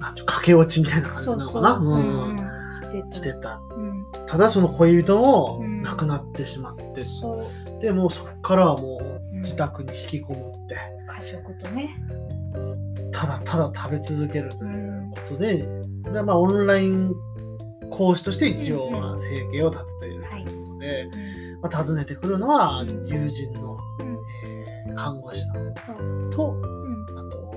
[0.00, 1.74] なん駆け落ちみたいな感じなのかな？
[1.74, 1.98] そうそう。
[1.98, 3.60] ううんんしてた。
[3.76, 4.06] うん。
[4.26, 7.46] ただその恋人もうん亡くなってしまって、そ
[7.78, 7.80] う。
[7.82, 11.90] でもうそこからはもううん自宅に引きこもって、過食とね。
[13.12, 15.66] ただただ食べ続けるということで、
[16.12, 17.12] でまあ、オンライン
[17.90, 21.60] 講師として一応まあ生計を立てているはいということで、うん。
[21.62, 23.06] まあ、訪ねてくるのはうん。
[23.06, 24.18] 友人の、うん。
[24.44, 26.30] えー看護師さん。
[26.30, 27.18] とうん。
[27.18, 27.54] あと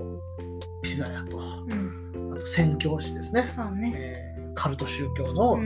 [0.81, 2.31] ピザ屋とうん。
[2.33, 3.93] あと宣教師ですね、そうね。
[3.95, 5.65] えーカルト宗教のうん。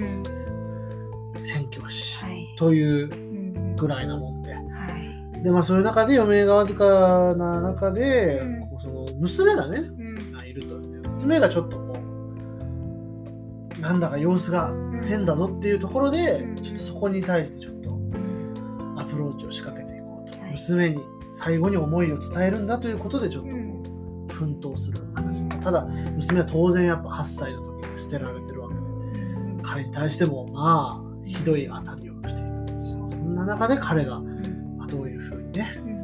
[1.45, 2.47] 宣教師はい。
[2.57, 3.75] といううん。
[3.75, 4.53] ぐらいなもんで。
[4.53, 5.43] はい。
[5.43, 8.41] でまあそういう中で余命がわずかな中で、
[8.81, 10.47] その娘がねうん。
[10.47, 10.77] いると。
[11.11, 11.76] 娘がちょっと
[13.79, 14.73] なんだか様子が
[15.07, 16.55] 変だぞっていうところで、うん。
[16.55, 20.51] ちょっとそこに対してちょっとうんアプローチを仕掛けていこうと、はい。
[20.51, 20.97] 娘に
[21.33, 23.57] 最後に思いを伝えるんだということでちょっとこ
[24.29, 25.47] う奮闘する話。
[25.61, 32.43] ただ娘は当然やっぱ8歳の時に捨てられてるわけでうん彼に対してもまあひどい当たりをしてい
[32.75, 32.81] く。
[32.81, 34.21] そんな中で彼が
[34.89, 35.97] どういうふうにねうん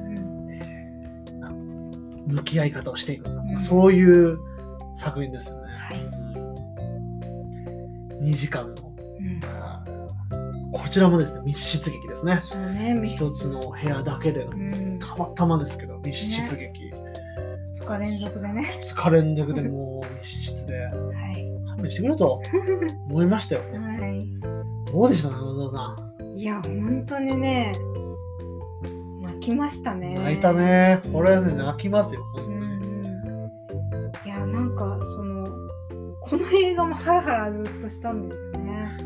[2.27, 3.51] 向き合い方をしていくのか、うん。
[3.53, 4.38] まあそういう
[4.95, 5.62] 作品ですよね。
[8.23, 9.39] はい2時間の、うん
[10.73, 12.39] こちらもですね、密室劇ですね。
[12.43, 16.91] そうね密一つの部屋だけでの、うんたまたまですけど、密室劇。
[17.79, 22.41] 2日連続でね2日連続で もう密室で、はい勘弁してくれと
[23.09, 23.62] 思いましたよ。
[23.62, 25.95] はいどうでした花澤さ
[26.36, 27.73] いや本当にね
[29.21, 30.23] 泣きましたねん。
[30.23, 31.01] 泣いたね。
[31.12, 32.21] これはね、泣きますよ。
[32.47, 32.53] うん
[36.34, 38.98] この映画もハラハラずっとしたんですよね。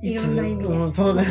[0.00, 1.22] いろんな意味で、うん、そうね。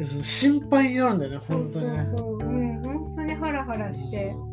[0.24, 2.02] 心配になるんだよね、そうそ本当にね。
[2.02, 4.46] うそう、うん、本当にハラハラして、でも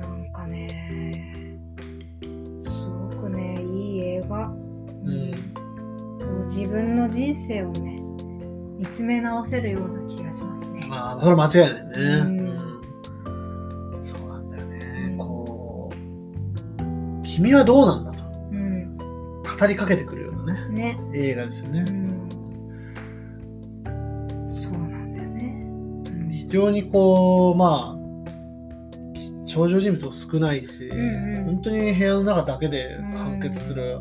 [0.00, 1.56] なんかね
[2.62, 5.30] すごくねいい映画、うん。
[6.48, 8.02] 自分の人生をね
[8.76, 10.84] 見つめ直せるような気がしますね。
[10.88, 11.78] まあ、それ間違いないね。
[12.26, 12.33] うん
[17.34, 18.22] 君はどうなんだと。
[18.52, 21.80] うん、語りかけてくるようなね、ね、映画ですよね。
[21.80, 22.28] うん。
[24.46, 25.42] そうなんだよね。
[26.06, 28.04] うん非常にこう、まあ、
[29.48, 31.44] 登場人物も少ないし、うんうん。
[31.46, 33.98] 本当に部屋の中だけで完結する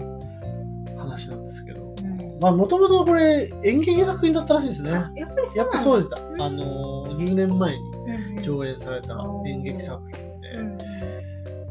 [0.95, 2.37] 話なんですけど、うん。
[2.39, 4.91] まあ、もともとこれ演劇作品だったらしいですね。
[4.91, 5.47] やっぱり
[5.83, 6.21] そうでした。
[6.21, 6.39] うん。
[6.39, 9.15] あの、10年前に上演された
[9.47, 10.22] 演劇作品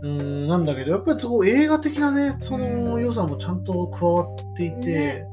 [0.02, 5.24] うーんなんだけどやっぱりすごい映画的なねその良さもちゃんと加わっていて、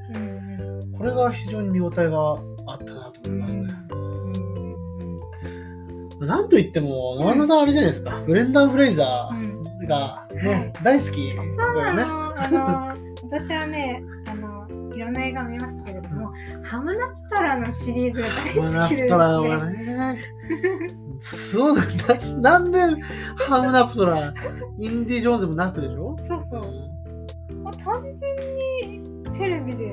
[0.97, 2.39] これが非常に見応えが
[2.71, 3.73] あったなと思いますね。
[6.21, 9.63] なんといっても生田さんあれじゃないですか、ブレンダー・フレイザうん。
[9.83, 10.73] ーがね、はい。
[10.83, 12.03] 大好きだそうよね。
[12.03, 12.47] なの、あ
[12.93, 19.49] の私はね あのいろんな映画を見ますけれども、ハムナプトラのシリーズがハムナ大好きですプトラね。
[19.49, 20.17] はね、
[21.21, 21.83] そうだ
[22.41, 22.79] な、なんで
[23.35, 24.33] ハムナプトラ、
[24.77, 26.61] インディ・ジョーンズもなくでしょ、そうそう。
[26.61, 27.55] う。
[27.55, 28.35] まあ、単純
[28.93, 29.91] にテレビで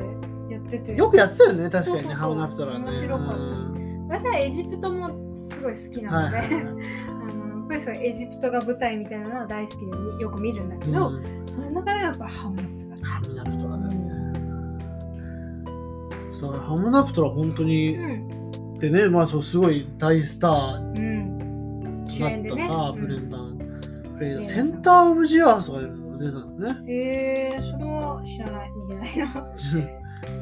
[0.49, 0.93] やってて。
[0.95, 2.91] んよくやってたよね、確かにね、ハムナプトラね。
[2.91, 3.35] 面白かった。
[3.35, 4.07] うん。
[4.09, 6.75] 私はエジプトもすごい好きなので、はいはいはい。
[7.09, 11.43] あのやっぱりそうエジプトが舞台みたいなのは大好きでよく見るんだけど、うん。
[11.47, 14.07] それの中ではやっぱハムナプトラハムナプトラだよね。
[16.29, 18.79] そうハムナプトラ本当に、うん。
[18.79, 21.01] でね、まあそうすごい大スター。
[21.01, 21.06] うん
[22.17, 22.65] 主演でね。
[22.65, 23.01] ったさ、うん。
[23.01, 23.59] ブレンダン・
[24.17, 26.93] フレイザーフレイザーセンター・オブ・ジアースが出たんですね。
[26.93, 29.53] へえそれは知らない見てないな。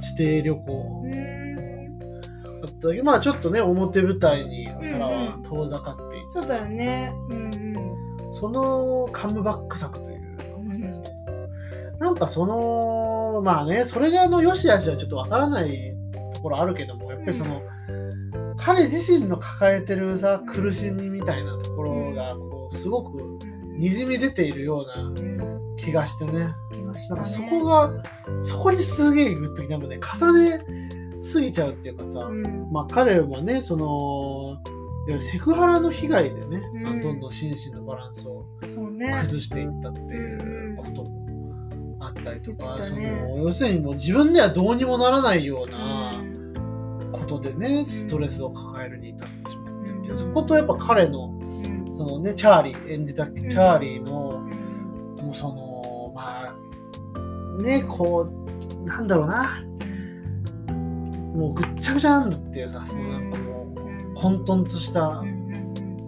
[0.01, 1.03] 地底旅行。
[1.05, 1.99] うーん。
[1.99, 7.13] だったけど、まあちょっとね、表舞台にからは遠ざかっていて、そうだよね。
[7.31, 7.55] うん
[8.33, 10.39] そのカムバック作という。
[10.59, 10.73] うん。
[10.73, 11.05] うん
[11.99, 15.95] なんかその、まあね、それがあの良し悪しはちょっとわからない
[16.35, 17.63] ところあるけども、やっぱりその、
[18.57, 25.77] 彼自身の抱えてるさ、うん苦しみみたいなところが、こう、すごくうんにじみ出ているようなうん。
[25.77, 26.33] 気がしてね。
[26.85, 27.91] なんかそこが、
[28.43, 30.65] そこにすげえグッときて、なんかね、重ね
[31.21, 32.69] すぎちゃうっていうかさ、うん。
[32.71, 34.61] まあ彼もね、その、いわ
[35.09, 36.83] ゆるセクハラの被害でね、うん。
[36.85, 43.03] まあどんどん心身のバランスを崩していったっていうこともあったりとか、その
[43.39, 46.24] 要するにもう自分ではどうにもならないようなうん
[47.15, 50.19] ことでね、ストレスを抱えるに至ってしまってっていう、うん。
[50.19, 51.97] そことやっぱ彼の、うん。
[51.97, 54.47] そのね、チャーリー、演じたチャーリーの、
[55.19, 55.25] うん。
[55.25, 58.29] もうその、まあ、ね、こ
[58.83, 59.63] う、なんだろうな、
[61.35, 63.75] もうぐっちゃぐちゃなんだっていうさ、そのなんかも
[64.13, 65.23] う、混沌とした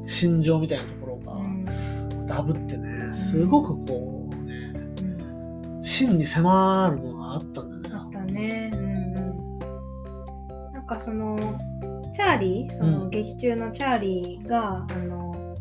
[0.06, 5.80] 心情みたいなところがうんダブってね、すごくこうね、うん。
[5.82, 7.65] 真に迫るものがあったんだよ。
[7.65, 7.65] ね。
[7.65, 7.65] あった
[10.88, 11.58] なんかその、
[12.14, 15.56] チャーリー、そうのん劇中のチャーリーが、あの、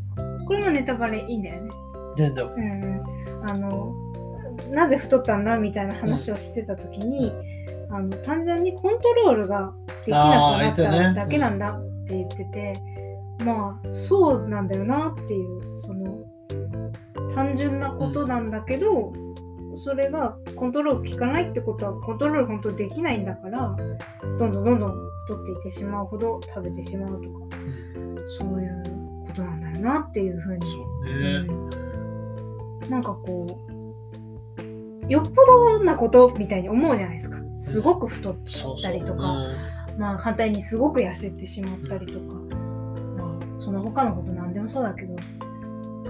[0.45, 1.69] これもネタバレいいんだよね。
[2.15, 3.49] 全然うんうん。
[3.49, 3.93] あの、
[4.71, 7.31] なぜ太ったんだみたいな話をしてた時に、
[7.89, 9.73] あの単純にコントロールが
[10.05, 12.81] できなくなっただけなんだって言ってて、
[13.43, 16.17] まあそうなんだよなっていうその
[17.33, 19.13] 単純なことなんだけど、
[19.75, 23.75] それがコントロール効かないってことはコントロール本当できないんだから
[24.39, 27.39] どんどんどんどん太っていってしまうほど食べてしまうとか
[28.39, 28.83] そういう
[29.27, 30.65] ことなんだよなっていうふうに。
[30.65, 31.11] そうね。
[32.83, 32.89] うん。
[32.89, 37.37] なんかこうよっぽどなことみたいに思うじゃないですか。
[37.57, 38.35] すごく太っ。
[38.81, 39.47] たりとか
[39.97, 42.25] まあ反対にすごく痩せてしまったりとか、
[43.17, 45.15] まあその他のこと何でもそうだけど。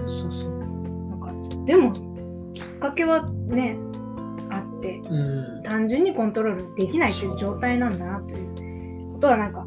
[0.06, 0.58] そうそう。
[0.58, 1.92] なんかでも
[2.52, 3.76] きっかけはね
[4.50, 5.62] あってうん。
[5.62, 8.54] 単純にコントロールできないという状態なんだなという
[9.16, 9.64] ことはなんか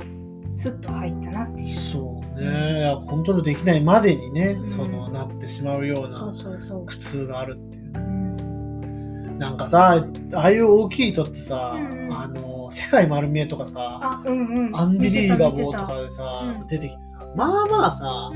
[0.56, 1.80] スッと入ったなっていう。
[1.80, 2.96] そうね。
[3.08, 4.70] コントロールできないまでにね、うん。
[4.70, 6.86] そのなってしまうようそうなそうそう。
[6.86, 7.84] 苦痛があるっていう。
[7.96, 9.40] うん。
[9.40, 14.76] なんかさ、ああいう大きい人ってさ、うんあの、世界丸見えとかさ、あうんうん。
[14.76, 18.32] アンビリーバボーとかでさうん、出てきてさ、まあまあさ、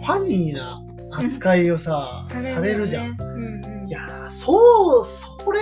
[0.00, 3.06] ファニーな扱いをさ、されるじゃん。
[3.06, 3.16] よね。
[3.20, 3.88] うんうん。
[3.88, 5.60] いやー、そう、それ、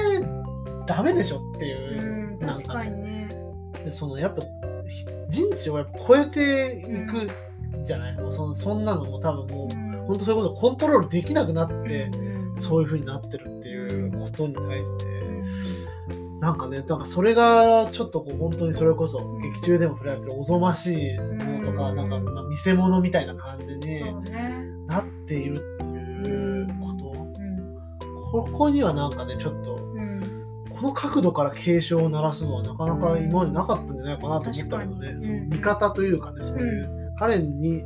[0.87, 2.33] ダメでしょっていう。
[2.41, 3.31] うん、確かにね。
[3.85, 4.49] でそのやっぱひ
[5.29, 7.31] 人知をやっぱ超えていく
[7.85, 9.91] じゃない、もうそのそんなのも多分もう、うん。
[10.07, 15.07] 本当それこそコントロールできなくなって、うんそういう風になってるっていうことに対して、
[16.41, 21.25] なんかねなんかそれがちょっとこう本当にそれこそ劇中でも触れられてるおぞましいも
[21.61, 21.97] のとか、うん。
[21.97, 24.31] なんかまあ見せ物みたいな感じそに。
[24.89, 27.77] なっているっていうこと、うん。
[28.33, 29.70] ここにはなんかねちょっとうん
[30.81, 37.85] この角度から警鐘を鳴らすのはなかなか今までなかったんじゃないかなと思ったけどね、うんその見方というかねそういう、彼に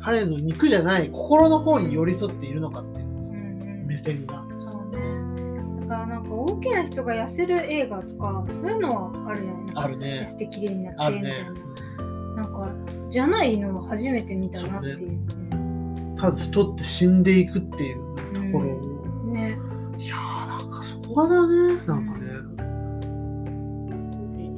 [0.00, 3.86] 彼の肉じゃない心の方に寄り添っているのかっていううんうん。
[3.86, 4.44] 目線が。
[4.58, 5.80] そうね。
[5.80, 9.64] だからなんか大きな人が痩せる映画とかそういうのはあるじゃない。
[9.64, 11.30] なんかあるね痩せて綺麗になあるね。
[11.30, 12.42] ってみたいな。
[12.42, 12.76] なんか
[13.10, 15.18] じゃないのを初めて見たなっていう。
[16.16, 19.32] ただ太って死んでいくっていうところを、うん。
[19.32, 19.58] ね。
[19.98, 21.74] いやーなんかそこがだね。
[21.86, 22.07] なんかね、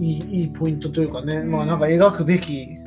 [0.01, 1.51] いいいいポイントというかね、うん。
[1.51, 2.79] まあなんか描くべき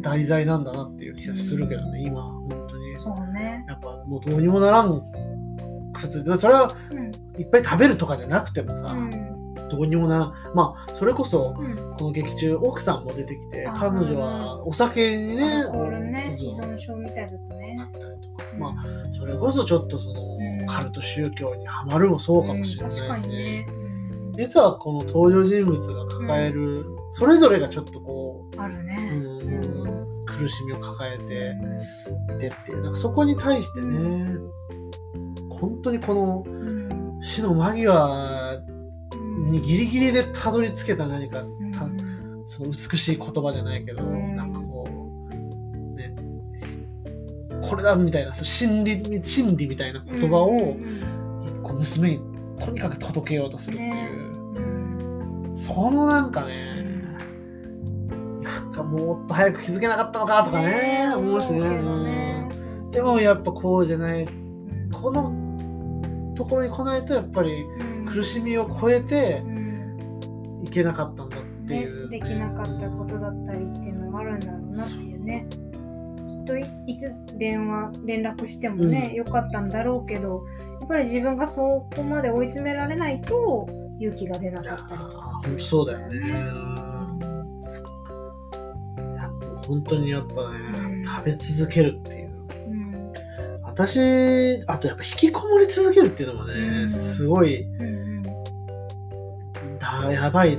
[0.00, 2.98] 題材なんだなっていう気がするけどね、今本当に。
[2.98, 3.64] そうね。
[3.68, 5.02] やっぱもうどうにもならん
[5.92, 7.12] 苦痛でそれはうん。
[7.38, 9.44] いっぱい食べるとかじゃなくてもさ、うん。
[9.68, 10.34] どうにもならん。
[10.54, 11.76] まあそれこそうん。
[11.98, 15.64] この劇中奥さんも出てきて彼女はお酒にね
[16.00, 17.74] ね依存症みたいだったね。
[17.74, 17.84] な。
[17.84, 18.60] ったりとか、うん。
[18.60, 18.74] まあ
[19.10, 20.66] それこそちょっとその、うん。
[20.66, 23.85] カルト宗教にはまるもそうかもしれないし、うん確かにね。
[24.36, 29.08] うん実はこの登場人物が抱える、それぞれがちょっとこう、あるね。
[29.12, 29.26] うん
[29.80, 31.24] うん苦しみを抱えて
[32.36, 34.36] いてっていうなんかそこに対してね、
[35.48, 36.86] 本当にこのうん。
[37.22, 38.60] 死の間際
[39.12, 39.52] うん。
[39.52, 41.72] にギリギリでたどり着けた何か、うん。
[41.72, 41.80] た
[42.46, 44.36] その美しい言葉じゃないけど、うん。
[44.36, 46.14] なんかこうね
[47.62, 51.62] これだみたいなそう心理心理みたいな言葉を、うん。
[51.62, 53.90] こう娘にとにかく届けようとするっていう、
[54.30, 57.02] うんそのなんかね、
[58.42, 62.50] なんかもっと早く気づけなかったのかとかね思うしね。
[62.92, 68.06] でもやっぱこうじゃないうんこのところに来ないとやっぱりうん。
[68.06, 70.62] 苦しみを超えてうん。
[70.64, 73.45] いけなかったんだってねいう、できなかったことだっ
[76.46, 79.16] といいつ電話連絡してもね、うん。
[79.16, 80.44] よかったんだろうけど
[80.80, 83.66] やっぱり自分がそこまで追い詰められないと
[83.98, 85.40] 勇気が出なかったりとか。
[85.44, 86.16] 本当そうだよね。
[86.62, 86.76] う
[89.66, 91.04] 本当にやっぱね、うん。
[91.04, 92.30] 食べ続けるっていう。
[92.68, 93.12] うん。
[93.62, 96.90] 私あとやっぱ引きこもり続けるっていうのもね、うん。
[96.90, 98.22] すごいうん
[99.78, 100.56] だやばい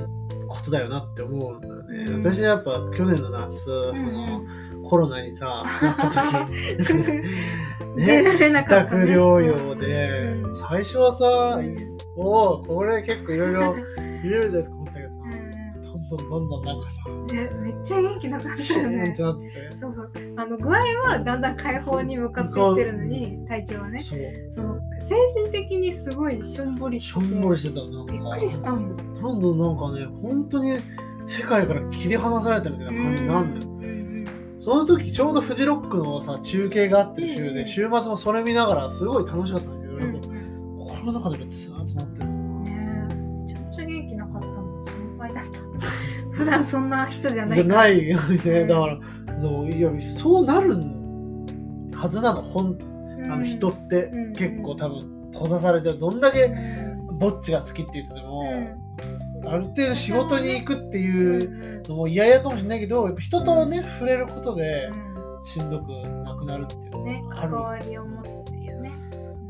[0.48, 2.22] ことだよなって思うんだよね、うん。
[2.22, 4.42] 私やっぱ去年の夏、その
[4.88, 6.46] コロナにさ なった
[6.84, 7.22] 時。
[7.96, 9.00] 出られなかったね。
[9.02, 10.56] 自宅療養で、うん。
[10.56, 15.82] 最初はさ、うんおおこれ結構いろいろいろいろだと思ったけどさ、うん。
[15.82, 19.46] どんどんどんどんなんかさね、めっちゃ元気なかったよシーンっねてなって。
[19.46, 20.10] て、そうそう。
[20.36, 24.00] あの具合はだんだん解放に向かっていってるのに体調はね。
[24.00, 24.20] そう。
[24.52, 27.18] その精神的にすごいしょんぼりしして。
[27.20, 28.12] ょんぼりしてたのなんか。
[28.12, 28.96] びっくりしたもん。
[28.96, 30.72] どんどんなんかね本当に
[31.28, 33.97] 世界から切り離されたみたいな感じなんだよ、うんうん
[34.68, 40.28] その時ちょうどフジロックのさ中継があってる週で、うん週末もそれ見ながらすごい楽しかったんだけ
[40.76, 45.60] 心の中でツーンとなってるねえめちゃくちゃ元気なかったもん心配だった。
[46.36, 48.68] 普段そんな人じゃないじゃないよね、うん。
[48.68, 50.74] だからそういやそうなる
[51.94, 52.78] はずなのほん。
[53.30, 54.10] あの人って。
[54.12, 55.98] うん結構多分閉ざされてる。
[55.98, 56.54] どんだけ
[57.18, 58.87] ぼっちが好きって言ってても、うん
[59.44, 61.82] ある程度仕事に行くってういう、ん。
[61.84, 64.90] のも嫌々かもしれないけどやっぱ人とね触れることで
[65.42, 65.90] うしんどく
[66.24, 68.92] なくなるっていうね関わりを持つっていうね。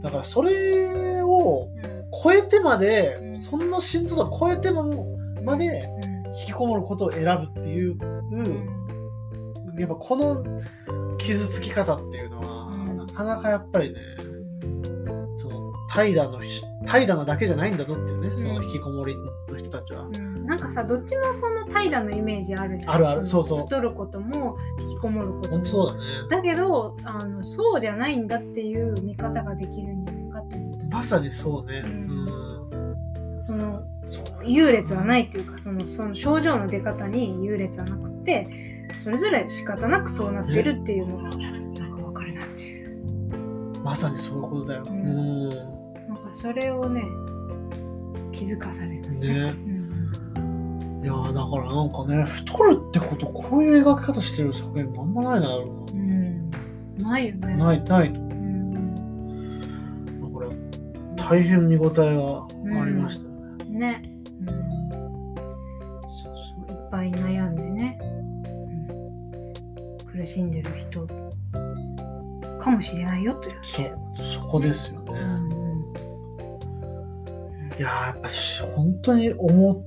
[0.02, 1.98] だからそれをうん。
[2.22, 3.40] 超えてまで、うん。
[3.40, 5.06] そんなしんどさを超えても
[5.44, 6.18] までうん。
[6.38, 7.96] 引きこもることを選ぶっていう、
[9.78, 10.44] やっぱこの
[11.18, 12.96] 傷つき方っていうのは、うん。
[12.98, 13.98] なかなかやっぱりね
[15.88, 18.40] 怠惰の人怠惰なだけじゃないんだぞっていうね、ん。
[18.42, 20.02] その引きこもりの人たちは。
[20.04, 20.46] うん。
[20.46, 22.94] なんかさどっちもその怠惰のイメージあるじゃん。
[22.94, 23.20] あるある。
[23.20, 23.62] のそうそう。
[23.64, 25.64] 太ることも引きこもることも。
[25.64, 26.00] そうだね。
[26.30, 31.82] だけどあのそうじゃないんだっていう見方ができるんじゃないかと思うまさにそうね。
[31.84, 33.38] ううん。
[33.38, 33.40] ん。
[33.40, 33.82] その
[34.44, 38.48] 優劣はないっていうかそのその症状の出方に優劣はなくて
[39.04, 43.80] それぞれ仕方なくそうなってるっていうのがなんかわかるなっていう。
[43.82, 44.84] まさにそういうことだよ。
[44.86, 45.77] ううん
[46.40, 47.02] それをね
[48.30, 49.28] 気づかされますね。
[49.28, 49.40] ね
[50.36, 55.56] うんいやーだからなんかね、太るってこと、こういう描き方してる作品あんまないな。
[55.56, 56.50] うん
[56.96, 57.54] ないよね。
[57.54, 58.20] ない、ないと。
[58.20, 59.30] うん
[60.32, 60.48] これ、
[61.16, 63.30] 大変見応えがありましたよ
[63.66, 63.78] ね。
[63.78, 64.02] ね、
[64.40, 66.34] うん、そう
[66.68, 67.98] そういっぱい悩んでね、
[70.04, 71.06] うん、苦しんでる人
[72.58, 73.98] かもしれないよというねそう、
[74.34, 75.67] そこですよね。
[77.78, 79.82] うんいやーやっぱし本当に思っ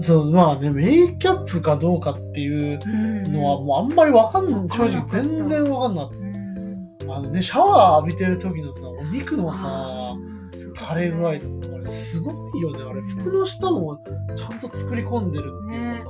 [0.00, 3.32] そうまあねメイキャップかどうかっていううん。
[3.32, 4.60] のはもうあんまりわかんない。
[4.60, 5.16] わか正んなかった。
[5.22, 6.88] 直全然わかんなかっうん。
[7.06, 10.14] たあのねシャワー浴びてる時のさお肉のさ
[10.52, 12.82] 垂れ具合とかあれすごいよね。
[12.82, 13.06] あれうん。
[13.06, 13.96] 服の下も
[14.36, 16.06] ちゃんと作り込んでるっていうかさ、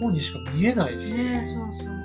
[0.00, 1.96] そうにしか見えないし、ねそうそうそう。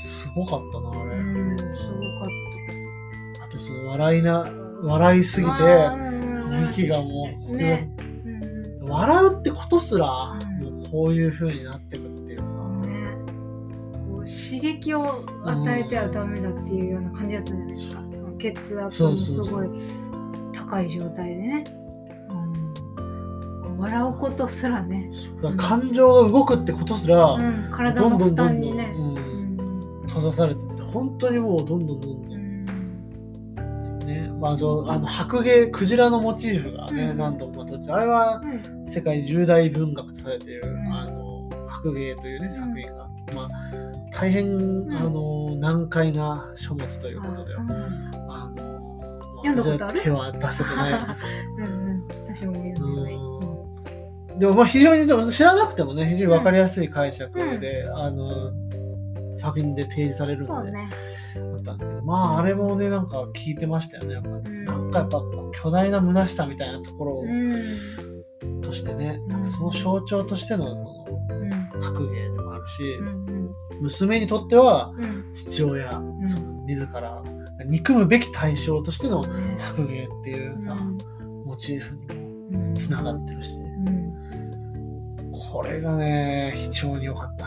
[0.00, 1.16] すごかったなあれ、う
[1.54, 4.46] んすごかっあとその笑いな
[4.82, 5.52] 笑いすぎて
[6.70, 7.90] 息がもう、ね。
[7.98, 8.08] うん
[8.88, 10.80] 笑うってことすら、うん。
[10.80, 13.14] もうこういう風になってくっていうさ、ね。
[14.08, 18.02] こう刺激を与えてはダメだっていうような感じだったじゃないですか、
[18.38, 19.68] 血圧もすごい
[20.54, 21.64] 高い状態でね、
[23.66, 25.10] うん、笑うことすらね、
[25.58, 28.94] 感情が動くってことすら、うん、体どんどの負担にね、
[30.06, 32.27] 閉ざされてって本当にもうどんどんどんどうん
[34.40, 37.16] まあ、そうあの白芸クジラのモチーフがね、うん。
[37.16, 38.86] 何度も撮ってあれはうん。
[38.86, 40.92] 世界重大文学とされている、うん。
[40.92, 42.54] あの白芸というねうん。
[42.54, 43.08] 作品が。
[43.34, 43.48] まあ、
[44.12, 44.92] 大変、ん。
[44.96, 49.20] あの難解な書物ということであの、
[49.92, 52.08] 手は出せてないんですけど うんうん。
[52.26, 52.34] で
[52.80, 54.38] ない、うん。
[54.38, 58.52] でもまあ非常に知らなくてもね非常に分かりやすい解釈で、あの
[59.36, 60.72] 作品で提示されるので、
[61.38, 62.02] だったんですけど。
[62.04, 64.14] まああれもねなんか聞いてましたよね。
[64.14, 64.64] やっぱうん。
[64.64, 65.22] なんかやっぱ
[65.62, 68.60] 巨大な虚しさみたいなところうん。
[68.60, 69.28] としてね、ん。
[69.28, 71.48] なんかその象徴としてのそうん。
[71.50, 75.32] の白芸でもあるし、うん娘にとってはうん。
[75.32, 76.28] 父親、ん。
[76.28, 77.22] その自ら
[77.66, 80.98] 憎むべき対象としてのそうね白芸っていうさ、うん。
[81.44, 81.96] モチーフ
[82.50, 83.50] につながってるし、
[83.86, 85.32] うん。
[85.32, 87.46] これがね非常に良かった。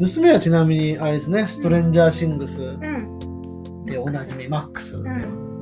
[0.00, 3.84] 娘はちなみにあれですね、ストレンジャーシングスうん。
[3.84, 5.02] でおなじみ、マックス。
[5.02, 5.12] でん。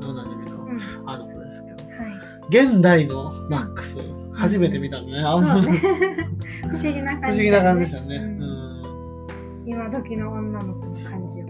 [0.04, 0.78] おなじみのうん。
[1.06, 2.66] あの子ですけど、はい。
[2.68, 3.98] 現代のマックス、
[4.34, 5.54] 初めて見たんでね、あんま。
[5.54, 5.80] そうね。
[6.68, 8.36] 不思議な不感じ、思議な感じでしたね。
[9.66, 11.46] 今時の女の子の感じを。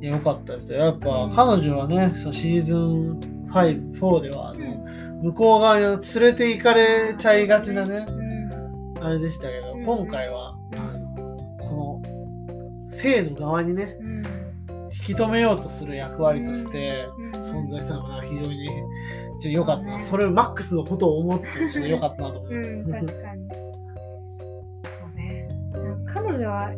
[0.00, 0.78] よかったですよ。
[0.78, 1.32] やっぱうん。
[1.32, 9.04] 彼女はね、そのシーズン5、4ではあの、向こう側に連れて行かれちゃいがちなね、うん。
[9.04, 9.84] あれでしたけど、うん。
[9.84, 10.57] 今回は、
[12.98, 14.22] 性の側にね、うん
[14.90, 18.68] 引き止めようとする役割としてうん存在したのが非常に
[19.40, 20.02] ちょ良かったな。
[20.02, 22.52] それをマックスのことを思ってちょ良かったなと思う。
[22.52, 23.48] うん、確かに。
[24.84, 25.48] そうね。
[26.06, 26.70] 彼女は、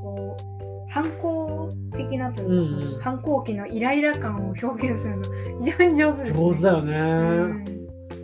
[0.00, 5.24] こう、反抗的なというか、反抗期のイライラ感を表現するの、
[5.64, 6.38] 非常に上手です、ね。
[6.38, 6.92] 上手だよね。
[6.94, 7.76] うん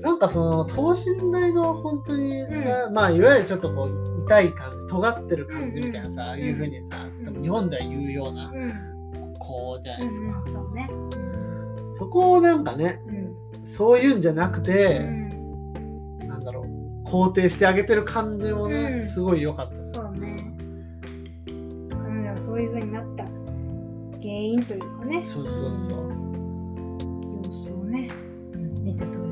[0.03, 7.02] なんかその等身大の本当にさ、まあいわゆるちょっとこう痛い感じ尖ってる感じみたいなさ、うんいうふうにさ
[7.43, 9.35] 日本では言うようなうん。
[9.39, 10.91] 子じゃないですか、うん、そうね。
[11.95, 13.67] そこをなんかねうん。
[13.67, 16.19] そういうんじゃなくうて、ん。
[16.29, 20.53] なんだろう肯定してあげてる感じもね、うんすごい良かったですそうね。
[21.91, 23.35] 彼女がそういう風になった原
[24.25, 25.23] 因というかね。
[25.25, 26.09] そうそうそう
[27.45, 28.09] 様子をね、
[28.55, 29.32] うん見て取れ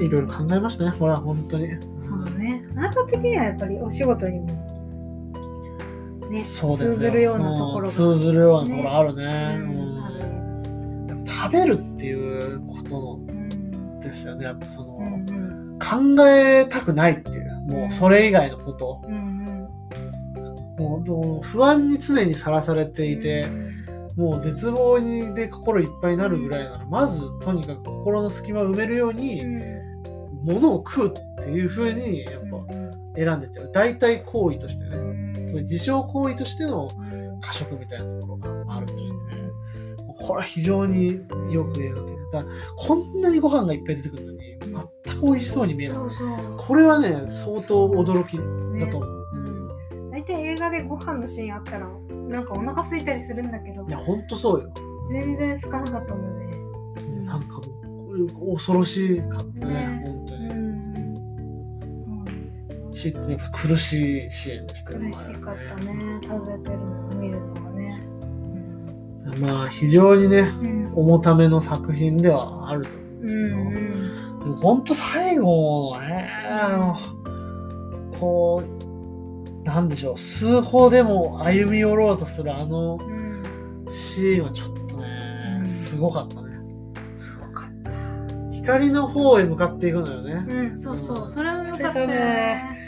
[0.00, 2.64] いろいろ考えましたねほら本当にそうね。
[2.76, 4.46] あなた的にはやっぱりお仕事にも、
[6.30, 9.58] ねそうですよ通ずるようなところがうん通ずるようなところあるね。
[9.60, 9.92] うん
[11.24, 14.44] 食べるっていうことうんですよね。
[14.44, 15.98] やっぱその、うんうん考
[16.28, 19.02] えたくないっていう、もうそれ以外のこと。
[19.04, 19.32] うん
[20.78, 23.46] もうどう不安に常にさらされていて、
[24.16, 29.82] もう絶望にで心いっぱいになるぐらいなら、まずとにかく心の隙間を埋めるよううに、ん
[30.44, 32.66] 物を食うっていう風にやっぱ
[33.16, 33.70] 選んでっちゃう。
[33.72, 34.90] 大体行為としてね。
[35.48, 36.90] そういう自傷行為としての
[37.40, 39.18] 過食みたいなところがあるとしてね。
[40.18, 42.16] これは非常によく言えるわけで。
[42.32, 44.38] だからこんなにご飯がいっぱい出てくるのに、
[45.06, 45.98] 全く美味しそうに見えない。
[46.58, 48.36] これはね、相当驚き
[48.80, 49.10] だと思う。
[49.10, 49.22] うん
[50.10, 51.88] 大体映画でご飯のシーンあったら
[52.32, 53.86] なんかお腹空いたりするんだけど。
[53.86, 54.72] いや、ほんとそうよ。
[55.10, 60.00] 全然空かなかったもんねなんかもう、恐ろしかったね、ね。
[60.02, 60.46] 本当に。
[60.48, 61.96] うん。
[61.96, 62.94] そう。
[62.94, 63.14] し
[63.52, 68.02] 苦しいシーンでしたよ苦しかったね食べてるのを見るのがね。
[69.38, 70.92] まあ、非常にね、うん。
[70.94, 78.91] 重ための作品ではあると思うんですけど、うんでも本当最後のね、あの、こう、
[79.64, 83.22] なんでしょう、数歩でも歩み寄ろうとするあのうん
[83.88, 85.66] シーンはちょっとね、うん。
[85.66, 86.56] すごかったね。
[87.16, 87.90] すごかった。
[88.52, 90.32] 光の方へ向かっていくのよね。
[90.48, 91.28] うんそうそう。
[91.28, 92.78] それもよかったそれがね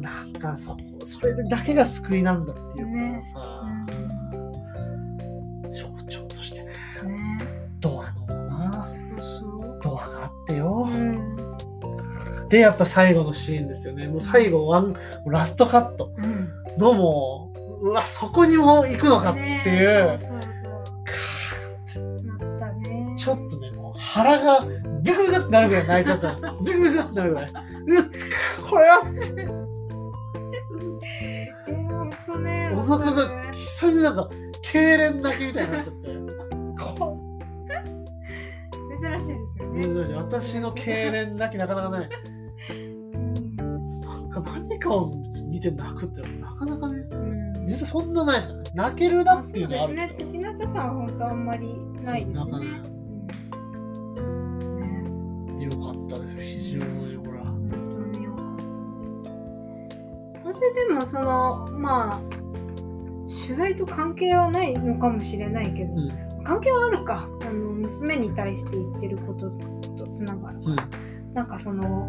[0.00, 3.63] なんかそこ、それだけが救いなんだっていうねことをさ、象
[12.54, 14.06] で、やっぱ最後のシーンですよね。
[14.06, 14.94] もう最後、ワン、
[15.26, 16.48] ラストカットうん
[16.78, 17.52] のも
[17.82, 24.64] う、うわ、そこにも行くのかってねいう、そうそうそうなったねちょっとね、もう腹が
[25.02, 26.36] ビクビクってなるぐらい泣いちゃった。
[26.64, 27.50] ビクビクってなるぐらい。
[27.50, 27.54] うっ、
[28.70, 29.02] これは
[31.02, 34.28] えー、ほんとねお腹が久々になんか、
[34.62, 36.08] 痙攣泣きみたいになっちゃって。
[36.80, 37.18] こ
[39.02, 42.08] 珍しいですよね珍しい私の痙攣泣きなかなかない。
[44.44, 45.12] 何かを
[45.46, 48.70] 見て泣くってなかなかね、うん実際そんなないですからね。
[48.74, 50.32] 泣けるなっていうのはあるそうですね。
[50.32, 52.44] 月の茶さんは本当あんまりないですね。
[52.44, 52.66] なんかね
[54.16, 57.42] うんねよかったですよ、非常にほら。
[57.44, 57.76] 本当
[58.18, 58.46] によかっ
[60.42, 60.48] た。
[60.52, 62.20] 私でもそのまあ
[63.46, 66.12] 取材と関係はないのかもしれないけど、うん。
[66.44, 67.28] 関係はあるか。
[67.42, 69.50] あの娘に対して言ってること
[69.96, 70.58] とつながる。
[70.62, 70.76] うん。
[71.32, 72.06] なんかその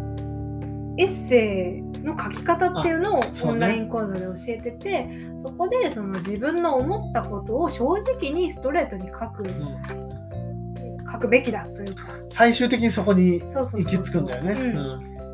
[0.98, 14.54] エッセイの書き方っていうのをオンライン講座で教えててそ,、こでその自分の思ったことを正直にストレートに書くうん書くべきだというか最終的にそこに行き着くんだよね。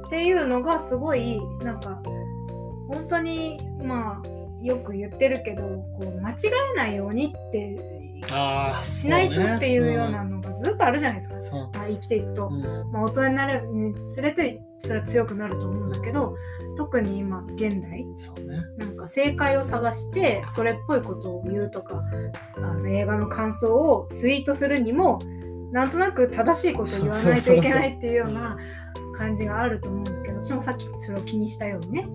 [0.06, 2.02] っていうのがすごいなんか
[2.88, 4.28] 本当にまあ
[4.62, 5.62] よく言ってるけど
[5.98, 6.34] こう間違
[6.74, 8.02] えないようにって
[8.84, 11.70] しないとっていうようなのがずっとあるじゃないですか、そうね。
[11.74, 12.48] まあ、生きていくと。
[12.48, 12.92] うん。
[12.92, 16.36] まあ、大人になるにつれてそれは強くなると思うんだけど
[16.76, 18.62] 特に今現代そうね。
[18.78, 22.02] なんか正解を探してそれっぽいことを言うとか
[22.56, 25.20] あの映画の感想をツイートするにも
[25.70, 28.56] なんとなく正しいことを言わないといけないっていうような
[29.14, 32.08] 感じがあると思うんだけど私もさっきそれを気にしたようにね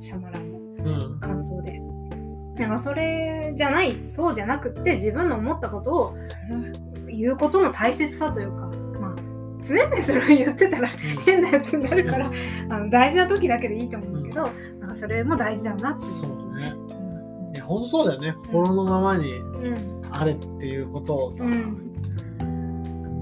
[0.00, 1.20] シャマランのうん。
[1.20, 1.80] 感想で。
[2.56, 6.14] なんかそれじゃないそうじゃなくって自分の思ったことを
[7.08, 8.63] 言うことの大切さというかまあ
[9.66, 10.88] 常々それを言ってたら
[11.24, 12.30] 変なやつになるから
[12.68, 14.42] あの大事な時だけでいいと思うけど、
[14.80, 16.04] なんかそれも大事だなって。
[16.04, 16.74] そうね。
[16.74, 17.54] うん。
[17.54, 18.32] いや、ほんとそうだよね。
[18.46, 20.02] 心のままにうん。
[20.10, 21.90] あれっていうことをさ、うん。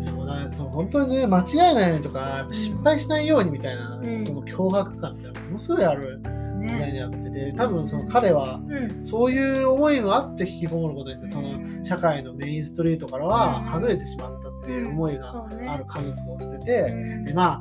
[0.01, 4.25] そうだね、そう本当にね、間違えないようにとか、失敗しないようにみたいな、ん。
[4.27, 6.21] この脅迫感ってものすごいある
[6.61, 9.05] 時代ねにあってて、多分その彼は、うん。
[9.05, 13.65] そういう思いもあって引きこもることによって、そのうん社会のメインストリートからはうん。
[13.67, 17.25] はぐれてしまったっていう思いがある家族を捨てうて、ん。
[17.25, 17.61] でま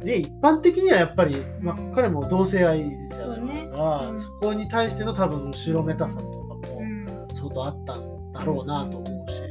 [0.00, 3.68] あ、で一般的にはやっぱり、まあうん、彼も同性愛者だそうね。
[3.72, 7.28] かそこに対しての多分後ろめたさとかもうん。
[7.34, 9.42] 相当あったんだろうなと思うし、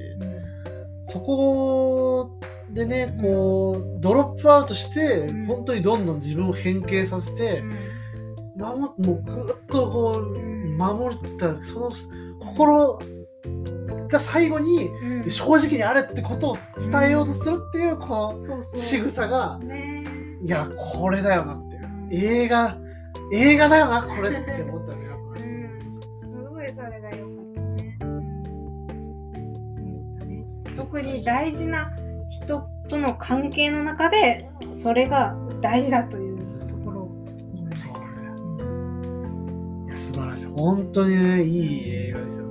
[1.05, 2.31] そこ
[2.71, 7.63] でね、こう、ドロップアウトしてうん、本当にどんどん自分を変形させて、
[8.57, 9.23] 守もうぐっ
[9.69, 10.77] とこう、うん。
[10.77, 11.91] 守った、その
[12.39, 12.99] 心
[14.07, 14.89] が最後に、
[15.27, 20.03] 正直にあれってことを伝えようとするっていう、この仕草が、ね
[20.41, 21.81] いや、これだよなっていう。
[21.81, 22.77] うん映画、
[23.33, 25.43] 映画だよな、これって思ったよね、やっぱり。
[25.43, 27.31] うんすごいそれが良か
[30.65, 31.91] った特に大事な
[32.29, 36.37] 人との関係の中でそれが大事だという
[36.67, 37.91] ところを思いました。
[39.95, 40.45] 素晴らしい。
[40.45, 42.46] 本当にね、いい映画ですよ。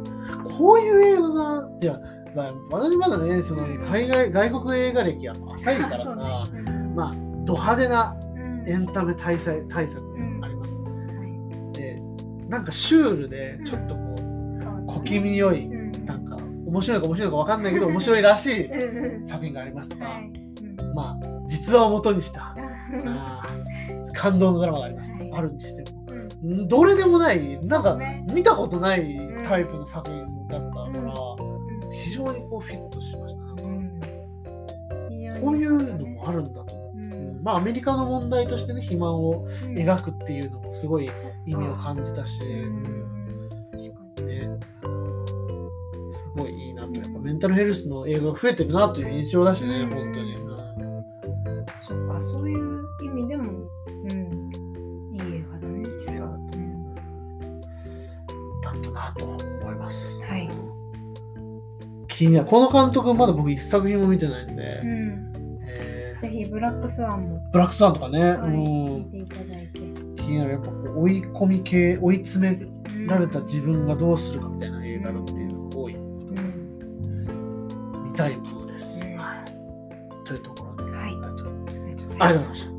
[0.56, 2.00] こういう映画が、いや、
[2.34, 6.16] まあ、私まだね、その海外、外国映画歴は浅いからさ、
[6.52, 8.68] ねうんまあ、ド派手なうん。
[8.68, 10.00] エンタメ対策対策
[10.40, 10.80] があります。
[10.80, 11.72] はい。
[11.72, 12.02] で、
[12.48, 16.04] なんかシュールで、ちょっとこう、小気味良い、うん。
[16.04, 16.36] なんか、
[16.66, 18.70] 面白いのか面白いのか分かんないけど、面白いらしい
[19.28, 20.20] 作品がありますとか、
[20.94, 22.56] まあ、実話を元にした、
[24.14, 25.12] 感動のドラマがあります。
[25.12, 25.32] はい。
[25.32, 26.06] あるにしても。
[26.68, 27.98] どれでもない、なんか
[28.32, 29.18] 見たことない
[29.48, 30.94] タイプの作品だったから、う
[31.88, 31.92] ん。
[31.92, 33.40] 非常にこうフィットしました。
[33.42, 34.00] なんかうん。
[35.40, 36.74] こういうのもあるんだと。
[36.74, 36.96] 思う。
[36.96, 37.40] うん。
[37.42, 39.74] まあアメリカの問題としてね、肥満をうん。
[39.76, 41.08] 描くっていうのもすごい
[41.46, 42.82] 意味を感じたし、うん。
[44.26, 44.48] ね、
[46.12, 49.90] すごいいいなと、やっぱメンタルヘルスの映画が増えてるなという印象だしね、うん。
[49.90, 50.34] 本当に。
[50.34, 50.56] うん。
[51.86, 53.65] そっか、そういう意味でも、
[62.16, 62.46] 気になる。
[62.46, 65.32] この監督まだ僕一作品も見てないんで、うん。
[65.66, 69.80] えーぜひ、ブラックスワンも、ブラックスワンとかね、はい、うん、見ていただいて。
[70.22, 70.52] 気になる。
[70.52, 75.94] やっぱ追い込み系、追い詰めうんられた自分がどうするかみたいな映画だっていうのが多い。
[75.94, 76.06] うん。
[78.10, 78.98] 見たいものです。
[79.04, 79.44] うんはい。
[80.26, 81.64] というところで、はいありがとうご
[82.18, 82.70] ざいました。